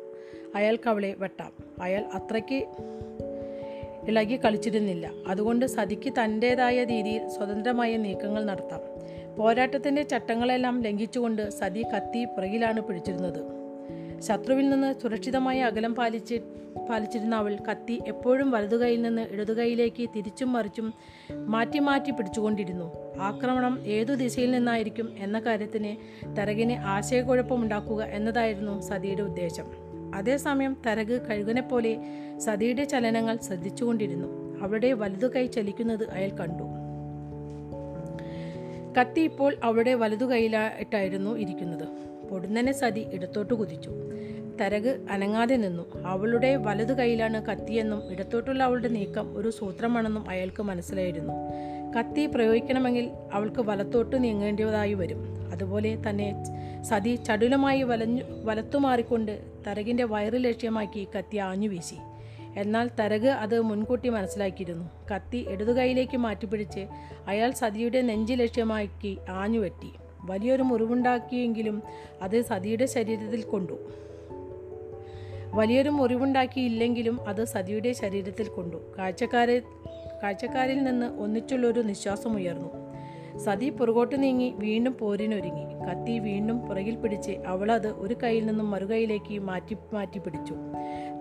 [0.54, 1.52] അയാൾക്ക് അവളെ വെട്ടാം.
[1.82, 2.66] അയാൾ അത്രയ്ക്ക്
[4.08, 5.10] ഇളകി കളിച്ചിരുന്നില്ല.
[5.26, 8.80] അതുകൊണ്ട് സതിക്ക് തന്റേതായ രീതിയിൽ സ്വതന്ത്രമായ നീക്കങ്ങൾ നടത്താം.
[9.36, 13.57] പോരാട്ടത്തിന്റെ ചട്ടങ്ങളെല്ലാം ലംഘിച്ചുകൊണ്ട് സതി കത്തി പുറകിലാണ് പിടിച്ചിരുന്നത്.
[14.20, 16.34] ശത്രുവിൽ നിന്ന് സുരക്ഷിതമായ അകലം പാലിച്ച്
[16.90, 20.94] പാലിച്ചിരുന്ന അവൾ കത്തി എപ്പോഴും വലതുകൈയിൽ നിന്ന് ഇടതുകൈയിലേക്ക് തിരിച്ചും മറിച്ചും
[21.46, 23.14] മാറ്റി മാറ്റി പിടിച്ചുകൊണ്ടിരുന്നു.
[23.20, 25.96] ആക്രമണം ഏതു ദിശയിൽ നിന്നായിരിക്കും എന്ന കാര്യത്തിന്
[26.36, 29.64] തരകിന് ആശയക്കുഴപ്പമുണ്ടാക്കുക എന്നതായിരുന്നു സതിയുടെ ഉദ്ദേശം.
[30.14, 31.96] അതേസമയം തരക് കഴുകനെപ്പോലെ
[32.38, 34.60] സതിയുടെ ചലനങ്ങൾ ശ്രദ്ധിച്ചുകൊണ്ടിരുന്നു.
[34.62, 36.64] അവളുടെ വലതുകൈ ചലിക്കുന്നത് അയാൾ കണ്ടു.
[39.00, 42.07] കത്തി ഇപ്പോൾ അവളുടെ വലതു കൈയിലായിട്ടായിരുന്നു ഇരിക്കുന്നത്.
[42.30, 43.90] പൊടുന്നനെ സതി ഇടത്തോട്ട് കുതിച്ചു.
[44.60, 46.02] തരക് അനങ്ങാതെ നിന്നു.
[46.04, 51.32] അവളുടെ വലതു കൈയിലാണ് കത്തിയെന്നും ഇടത്തോട്ടുള്ള അവളുടെ നീക്കം ഒരു സൂത്രമാണെന്നും അയാൾക്ക് മനസ്സിലായിരുന്നു.
[51.98, 55.50] കത്തി പ്രയോഗിക്കണമെങ്കിൽ അവൾക്ക് വലത്തോട്ട് നീങ്ങേണ്ടതായി വരും.
[55.52, 56.44] അതുപോലെ തന്നെ
[56.82, 61.96] സതി ചടുലമായി വലഞ്ഞു വലത്തുമാറിക്കൊണ്ട് തരകിന്റെ വയറ് ലക്ഷ്യമാക്കി കത്തി ആഞ്ഞു വീശി.
[62.56, 64.90] എന്നാൽ തരക് അത് മുൻകൂട്ടി മനസ്സിലാക്കിയിരുന്നു.
[65.14, 66.86] കത്തി ഇടതു കൈയിലേക്ക് മാറ്റിപ്പിടിച്ച്
[67.28, 69.90] അയാൾ സതിയുടെ നെഞ്ച് ലക്ഷ്യമാക്കി ആഞ്ഞുവെട്ടി.
[70.24, 71.82] വലിയൊരു മുറിവുണ്ടാക്കിയെങ്കിലും
[72.22, 73.78] അത് സതിയുടെ ശരീരത്തിൽ കൊണ്ടു.
[75.54, 78.76] വലിയൊരു മുറിവുണ്ടാക്കിയില്ലെങ്കിലും അത് സതിയുടെ ശരീരത്തിൽ കൊണ്ടു.
[78.98, 79.62] കാഴ്ചക്കാരെ
[80.22, 82.87] കാഴ്ചക്കാരിൽ നിന്ന് ഒന്നിച്ചുള്ളൊരു നിശ്വാസം ഉയർന്നു
[83.44, 85.64] സതി പുറകോട്ട് നീങ്ങി വീണ്ടും പോരിനൊരുങ്ങി.
[85.90, 90.54] കത്തി വീണ്ടും പുറകിൽ പിടിച്ച് അവളത് ഒരു കൈയിൽ നിന്നും മറുകൈയിലേക്ക് മാറ്റി മാറ്റി പിടിച്ചു.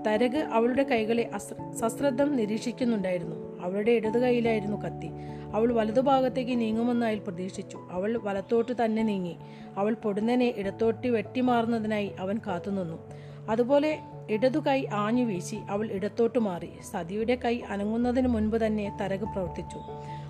[0.08, 3.62] തരക് അവളുടെ കൈകളെ അശ്ര സശ്രദ്ധം നിരീക്ഷിക്കുന്നുണ്ടായിരുന്നു.
[3.62, 5.10] അവളുടെ ഇടതു കൈയിലായിരുന്നു കത്തി.
[5.54, 7.80] അവൾ വലതുഭാഗത്തേക്ക് നീങ്ങുമെന്ന് അയാൾ പ്രതീക്ഷിച്ചു.
[7.92, 9.36] അവൾ വലത്തോട്ട് തന്നെ നീങ്ങി.
[9.78, 13.27] അവൾ പൊടുന്നനെ ഇടത്തോട്ട് വെട്ടിമാറുന്നതിനായി അവൻ കാത്തുനിന്നു.
[13.50, 16.70] അതുപോലെ ഇടതു കൈ ആഞ്ഞു വീശി അവൾ ഇടത്തോട്ട് മാറി.
[16.92, 19.80] സതിയുടെ കൈ അനങ്ങുന്നതിന് മുൻപ് തന്നെ തരക് പ്രവർത്തിച്ചു.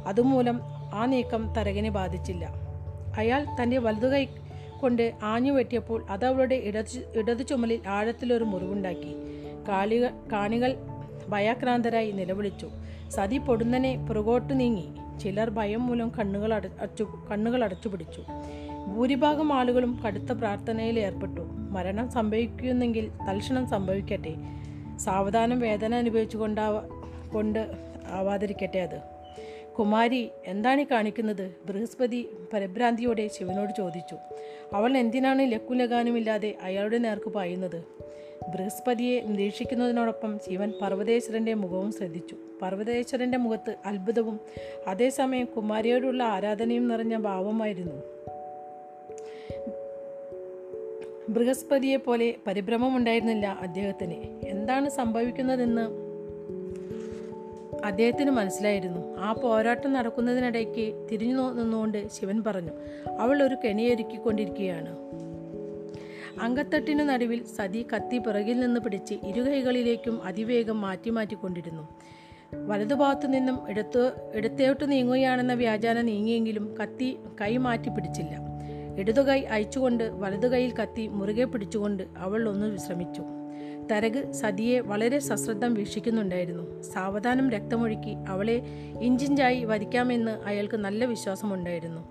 [0.08, 0.60] അതുമൂലം
[0.94, 2.46] ആ നീക്കം തരകിനെ ബാധിച്ചില്ല.
[3.18, 4.28] അയാൾ തന്റെ വലതു കൈ
[4.82, 9.16] കൊണ്ട് ആഞ്ഞു വെട്ടിയപ്പോൾ അത് അവളുടെ ഇടതു ഇടതു ചുമലിൽ ആഴത്തിലൊരു മുറിവുണ്ടാക്കി.
[9.70, 10.76] കാളികൾ കാണികൾ
[11.30, 12.70] ഭയാക്രാന്തരായി നിലവിളിച്ചു.
[13.10, 14.88] സതി പൊടുന്നനെ പുറകോട്ട് നീങ്ങി.
[15.20, 18.22] ചിലർ ഭയം മൂലം കണ്ണുകൾ അടച്ചു കണ്ണുകൾ അടച്ചു പിടിച്ചു
[18.88, 21.42] ഭൂരിഭാഗം ആളുകളും കടുത്ത പ്രാർത്ഥനയിൽ ഏർപ്പെട്ടു.
[21.68, 24.36] മരണം സംഭവിക്കുന്നെങ്കിൽ തൽക്ഷണം സംഭവിക്കട്ടെ.
[24.98, 26.82] സാവധാനം വേദന അനുഭവിച്ചു കൊണ്ടാവ
[27.34, 27.72] കൊണ്ട്
[28.08, 29.02] ആവാതിരിക്കട്ടെ അത്.
[29.78, 31.56] കുമാരി എന്താണ് കാണിക്കുന്നത്?
[31.66, 34.16] ബൃഹസ്പതി പരിഭ്രാന്തിയോടെ ശിവനോട് ചോദിച്ചു.
[34.74, 37.84] അവൾ എന്തിനാണ് ലക്കുലഗാനുമില്ലാതെ അയാളുടെ നേർക്ക് പായുന്നത്?
[38.50, 42.36] ബൃഹസ്പതിയെ നിരീക്ഷിക്കുന്നതിനോടൊപ്പം ശിവൻ പർവതേശ്വരന്റെ മുഖവും ശ്രദ്ധിച്ചു.
[42.62, 44.40] പർവതേശ്വരന്റെ മുഖത്ത് അത്ഭുതവും
[44.88, 48.18] അതേസമയം കുമാരിയോടുള്ള ആരാധനയും നിറഞ്ഞ ഭാവമായിരുന്നു
[51.30, 54.48] ബൃഹസ്പതിയെ പോലെ പരിഭ്രമമുണ്ടായിരുന്നില്ല അദ്ദേഹത്തിന്.
[54.48, 56.08] എന്താണ് സംഭവിക്കുന്നതെന്ന്
[57.86, 59.18] അദ്ദേഹത്തിന് മനസ്സിലായിരുന്നു.
[59.18, 62.72] ആ പോരാട്ടം നടക്കുന്നതിനിടയ്ക്ക് തിരിഞ്ഞു നിന്നുകൊണ്ട് ശിവൻ പറഞ്ഞു
[63.20, 64.96] അവൾ ഒരു കെണിയൊരുക്കിക്കൊണ്ടിരിക്കുകയാണ്.
[66.42, 71.88] അങ്കത്തട്ടിനു നടുവിൽ സതി കത്തി പിറകിൽ നിന്ന് പിടിച്ച് ഇരുകൈകളിലേക്കും അതിവേഗം മാറ്റി മാറ്റിക്കൊണ്ടിരുന്നു.
[72.54, 78.47] വലതുഭാഗത്തു നിന്നും എടുത്തു എടുത്തേട്ട് നീങ്ങുകയാണെന്ന വ്യാജാനം നീങ്ങിയെങ്കിലും കത്തി കൈ മാറ്റി പിടിച്ചില്ല.
[78.98, 83.24] ഇടതുകൈ അയച്ചുകൊണ്ട് വലതുകൈയിൽ കത്തി മുറുകെ പിടിച്ചുകൊണ്ട് അവൾ ഒന്ന് വിശ്രമിച്ചു.
[83.92, 86.82] തരക് സതിയെ വളരെ സശ്രദ്ധം വീക്ഷിക്കുന്നുണ്ടായിരുന്നു.
[86.82, 88.62] സാവധാനം രക്തമൊഴുക്കി അവളെ
[89.02, 92.02] ഇഞ്ചിഞ്ചായി വരിക്കാമെന്ന് അയാൾക്ക് നല്ല വിശ്വാസമുണ്ടായിരുന്നു.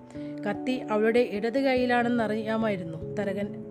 [0.42, 3.64] കത്തി അവളുടെ ഇടത് കൈയിലാണെന്നറിയാമായിരുന്നു തരകൻ.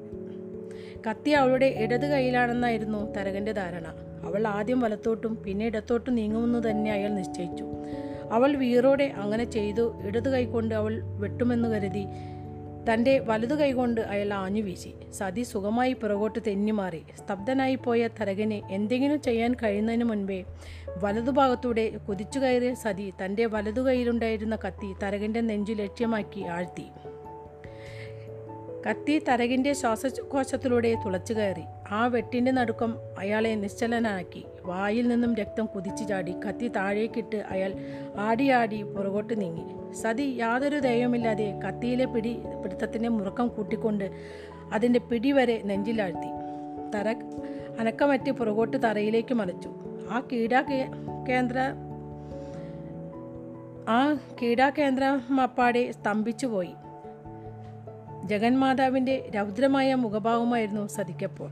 [1.10, 3.94] കത്തി അവളുടെ ഇടത് കൈയിലാണെന്നായിരുന്നു തരകന്റെ ധാരണ.
[4.26, 7.66] അവൾ ആദ്യം വലത്തോട്ടും പിന്നെ ഇടത്തോട്ടും നീങ്ങുമെന്ന് തന്നെ അയാൾ നിശ്ചയിച്ചു.
[8.32, 10.02] അവൾ വീറോടെ അങ്ങനെ ചെയ്തു.
[10.06, 12.06] ഇടത് കൈകൊണ്ട് അവൾ വെട്ടുമെന്ന് കരുതി
[12.90, 14.94] തന്റെ വലതു കൈകൊണ്ട് അയാൾ ആഞ്ഞു വീശി.
[15.14, 20.46] സതി സുഖമായി പുറകോട്ട് തെന്നിമാറി സ്തബ്ധനായി പോയ തരകന് എന്തെങ്കിലും ചെയ്യാൻ കഴിയുന്നതിന് മുൻപേ
[21.04, 26.84] വലതുഭാഗത്തൂടെ കുതിച്ചു കയറിയ സതി തന്റെ വലതു കൈയിലുണ്ടായിരുന്ന കത്തി തരകന്റെ നെഞ്ചു ലക്ഷ്യമാക്കി ആഴ്ത്തി.
[28.90, 31.64] കത്തി തരകിന്റെ ശ്വാസകോശത്തിലൂടെ തുളച്ചു കയറി.
[31.92, 34.46] ആ വെട്ടിന്റെ നടുക്കം അയാളെ നിശ്ചലനാക്കി.
[34.62, 37.74] വായിൽ നിന്നും രക്തം കുതിച്ചു ചാടി കത്തി താഴേക്കിട്ട് അയാൾ
[38.18, 39.85] ആടിയാടി പുറകോട്ട് നീങ്ങി.
[39.96, 44.12] സതി യാതൊരു ദയവുമില്ലാതെ കത്തിയിലെ പിടി പിടുത്തത്തിന്റെ മുറുക്കം കൂട്ടിക്കൊണ്ട്
[44.74, 46.30] അതിന്റെ പിടി വരെ നെഞ്ചിലാഴ്ത്തി.
[46.96, 47.16] തര
[47.80, 49.70] അനക്കമറ്റി പുറകോട്ട് തറയിലേക്ക് മറിച്ചു.
[50.12, 50.62] ആ കീടാ
[51.30, 51.60] കേന്ദ്ര
[53.90, 56.74] ആ കീടാകേന്ദ്രം അപ്പാടെ സ്തംഭിച്ചു പോയി.
[58.26, 61.50] ജഗന്മാതാവിന്റെ രൗദ്രമായ മുഖഭാവമായിരുന്നു സതിക്കപ്പോൾ.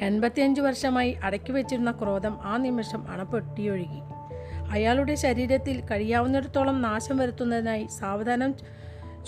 [0.00, 4.00] എൺപത്തിയഞ്ച് വർഷമായി അടക്കി വെച്ചിരുന്ന ക്രോധം ആ നിമിഷം അണപ്പൊട്ടിയൊഴുകി
[4.72, 8.54] അയാളുടെ ശരീരത്തിൽ കഴിയാവുന്നിടത്തോളം നാശം വരുത്തുന്നതിനായി സാവധാനം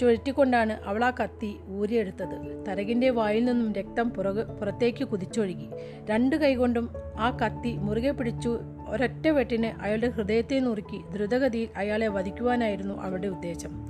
[0.01, 2.65] ചുഴറ്റിക്കൊണ്ടാണ് അവൾ ആ കത്തി ഊരിയെടുത്തത്.
[2.69, 5.69] തരകിന്റെ വായിൽ നിന്നും രക്തം പുറകെ പുറത്തേക്ക് കുതിച്ചൊഴുകി.
[6.11, 13.29] രണ്ട് കൈകൊണ്ടും ആ കത്തി മുറുകെ പിടിച്ചു ഒരൊറ്റ വെട്ടിന് അയാളുടെ ഹൃദയത്തെ നുറുക്കി ദ്രുതഗതിയിൽ അയാളെ വധിക്കുവാനായിരുന്നു അവളുടെ
[13.29, 13.87] ഉദ്ദേശം.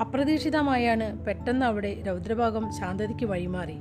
[0.00, 3.76] അപ്രതീക്ഷിതമായാണ് പെട്ടെന്ന് അവിടെ രൗദ്രഭാഗം ശാന്തതയ്ക്ക് വഴിമാറി.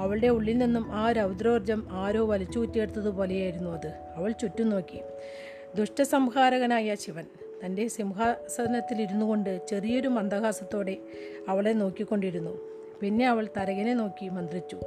[0.00, 3.92] അവളുടെ ഉള്ളിൽ നിന്നും ആ രൗദ്രോർജം ആരോ വലിച്ചൂറ്റിയെടുത്തതുപോലെയായിരുന്നു അത്.
[4.16, 5.00] അവൾ ചുറ്റും നോക്കി.
[5.76, 7.24] ദുഷ്ടസംഹാരകനായ ശിവൻ
[7.64, 10.96] തന്റെ സിംഹാസനത്തിലിരുന്നു കൊണ്ട് ചെറിയൊരു മന്ദഹാസത്തോടെ
[11.48, 12.58] അവളെ നോക്കിക്കൊണ്ടിരുന്നു.
[13.00, 14.80] പിന്നെ അവൾ തരകനെ നോക്കി മന്ത്രിച്ചു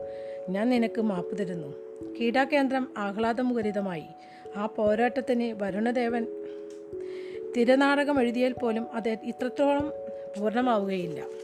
[0.49, 1.73] ഞാൻ നിനക്ക് മാപ്പ് തരുന്നു.
[2.19, 4.03] കീടാകേന്ദ്രം ആഹ്ലാദമുഖരിതമായി.
[4.55, 6.27] ആ പോരാട്ടത്തിന് വരുണദേവൻ
[7.57, 9.91] തിരനാടകം എഴുതിയാൽ പോലും അത് ഇത്രത്തോളം
[10.37, 11.42] പൂർണമാവുകയില്ല.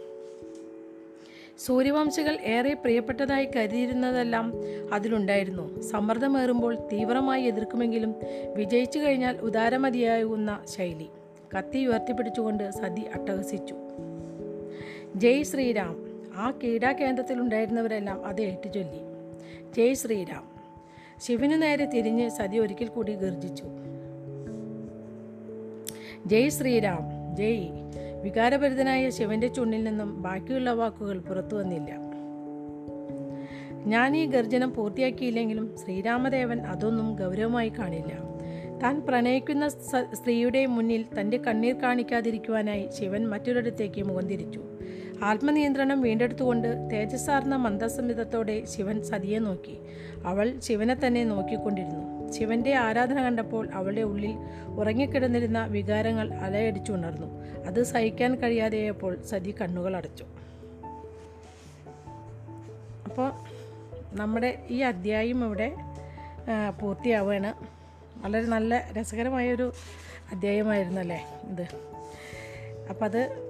[1.59, 4.53] സൂര്യവംശികൾ ഏറെ പ്രിയപ്പെട്ടതായി കരുതിയിരുന്നതെല്ലാം
[4.93, 5.81] അതിലുണ്ടായിരുന്നു.
[5.81, 8.15] സമ്മർദ്ദമേറുമ്പോൾ തീവ്രമായി എതിർക്കുമെങ്കിലും
[8.55, 11.07] വിജയിച്ചു കഴിഞ്ഞാൽ ഉദാരമതിയാകുന്ന ശൈലി.
[11.57, 13.75] കത്തി ഉയർത്തിപ്പിടിച്ചുകൊണ്ട് സതി അട്ടഹസിച്ചു.
[15.15, 15.95] ജയ് ശ്രീരാം.
[16.35, 18.99] ആ ക്രീഡാകേന്ദ്രത്തിലുണ്ടായിരുന്നവരെല്ലാം അത് ഏറ്റുചൊല്ലി
[19.77, 20.43] ജയ് ശ്രീരാം.
[21.17, 23.63] ശിവനു നേരെ തിരിഞ്ഞ് സതി ഒരിക്കൽ കൂടി ഗർജിച്ചു.
[26.25, 27.35] ജയ് ശ്രീരാം.
[27.35, 27.69] ജയ്.
[28.21, 32.09] വികാരഭരിതനായ ശിവന്റെ ചുണ്ടിൽ നിന്നും ബാക്കിയുള്ള വാക്കുകൾ പുറത്തു വന്നില്ല.
[33.85, 38.29] ഞാൻ ഈ ഗർജനം പൂർത്തിയാക്കിയില്ലെങ്കിലും ശ്രീരാമദേവൻ അതൊന്നും ഗൗരവമായി കാണില്ല.
[38.83, 39.67] താൻ പ്രണയിക്കുന്ന
[40.13, 44.61] സ്ത്രീയുടെ മുന്നിൽ തന്റെ കണ്ണീർ കാണിക്കാതിരിക്കുവാനായി ശിവൻ മറ്റൊരിടത്തേക്ക് മുഖം തിരിച്ചു.
[45.23, 49.77] ആത്മനിയന്ത്രണം വീണ്ടെടുത്തുകൊണ്ട് തേജസ്സാർന്ന മന്ദസമിതത്തോടെ ശിവൻ സതിയെ നോക്കി.
[50.25, 52.18] അവൾ ശിവനെ തന്നെ നോക്കിക്കൊണ്ടിരുന്നു.
[52.31, 54.35] ശിവന്റെ ആരാധന കണ്ടപ്പോൾ അവളുടെ ഉള്ളിൽ
[54.67, 57.27] ഉറങ്ങിക്കിടന്നിരുന്ന വികാരങ്ങൾ അലയടിച്ചുണർന്നു
[57.67, 60.25] അത് സഹിക്കാൻ കഴിയാതെയപ്പോൾ സതി കണ്ണുകൾ അടച്ചു.
[63.05, 63.31] അപ്പോൾ
[64.13, 65.75] നമ്മുടെ ഈ അധ്യായം ഇവിടെ
[66.81, 67.53] പൂർത്തിയാവുകയാണ്.
[68.23, 69.73] വളരെ നല്ല രസകരമായൊരു
[70.31, 71.67] അധ്യായമായിരുന്നല്ലേ ഇത്?
[72.89, 73.49] അപ്പം അത്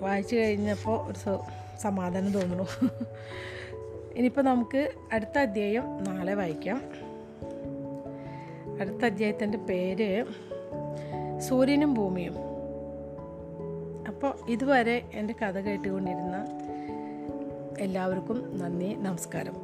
[0.00, 1.38] വായിച്ചു കഴിഞ്ഞപ്പോൾ ഒരു
[1.80, 2.68] സമാധാനം തോന്നുന്നു.
[4.14, 7.11] ഇനിയിപ്പോൾ നമുക്ക് അടുത്ത അധ്യായം നാളെ വായിക്കാം.
[8.82, 10.24] അടുത്ത അധ്യായത്തിന്റെ പേര്
[11.38, 12.34] സൂര്യനും ഭൂമിയും.
[14.08, 16.46] അപ്പോൾ ഇതുവരെ എന്റെ കഥ കേട്ടുകൊണ്ടിരുന്ന
[17.78, 19.54] എല്ലാവർക്കും നന്ദി നമസ്കാരം.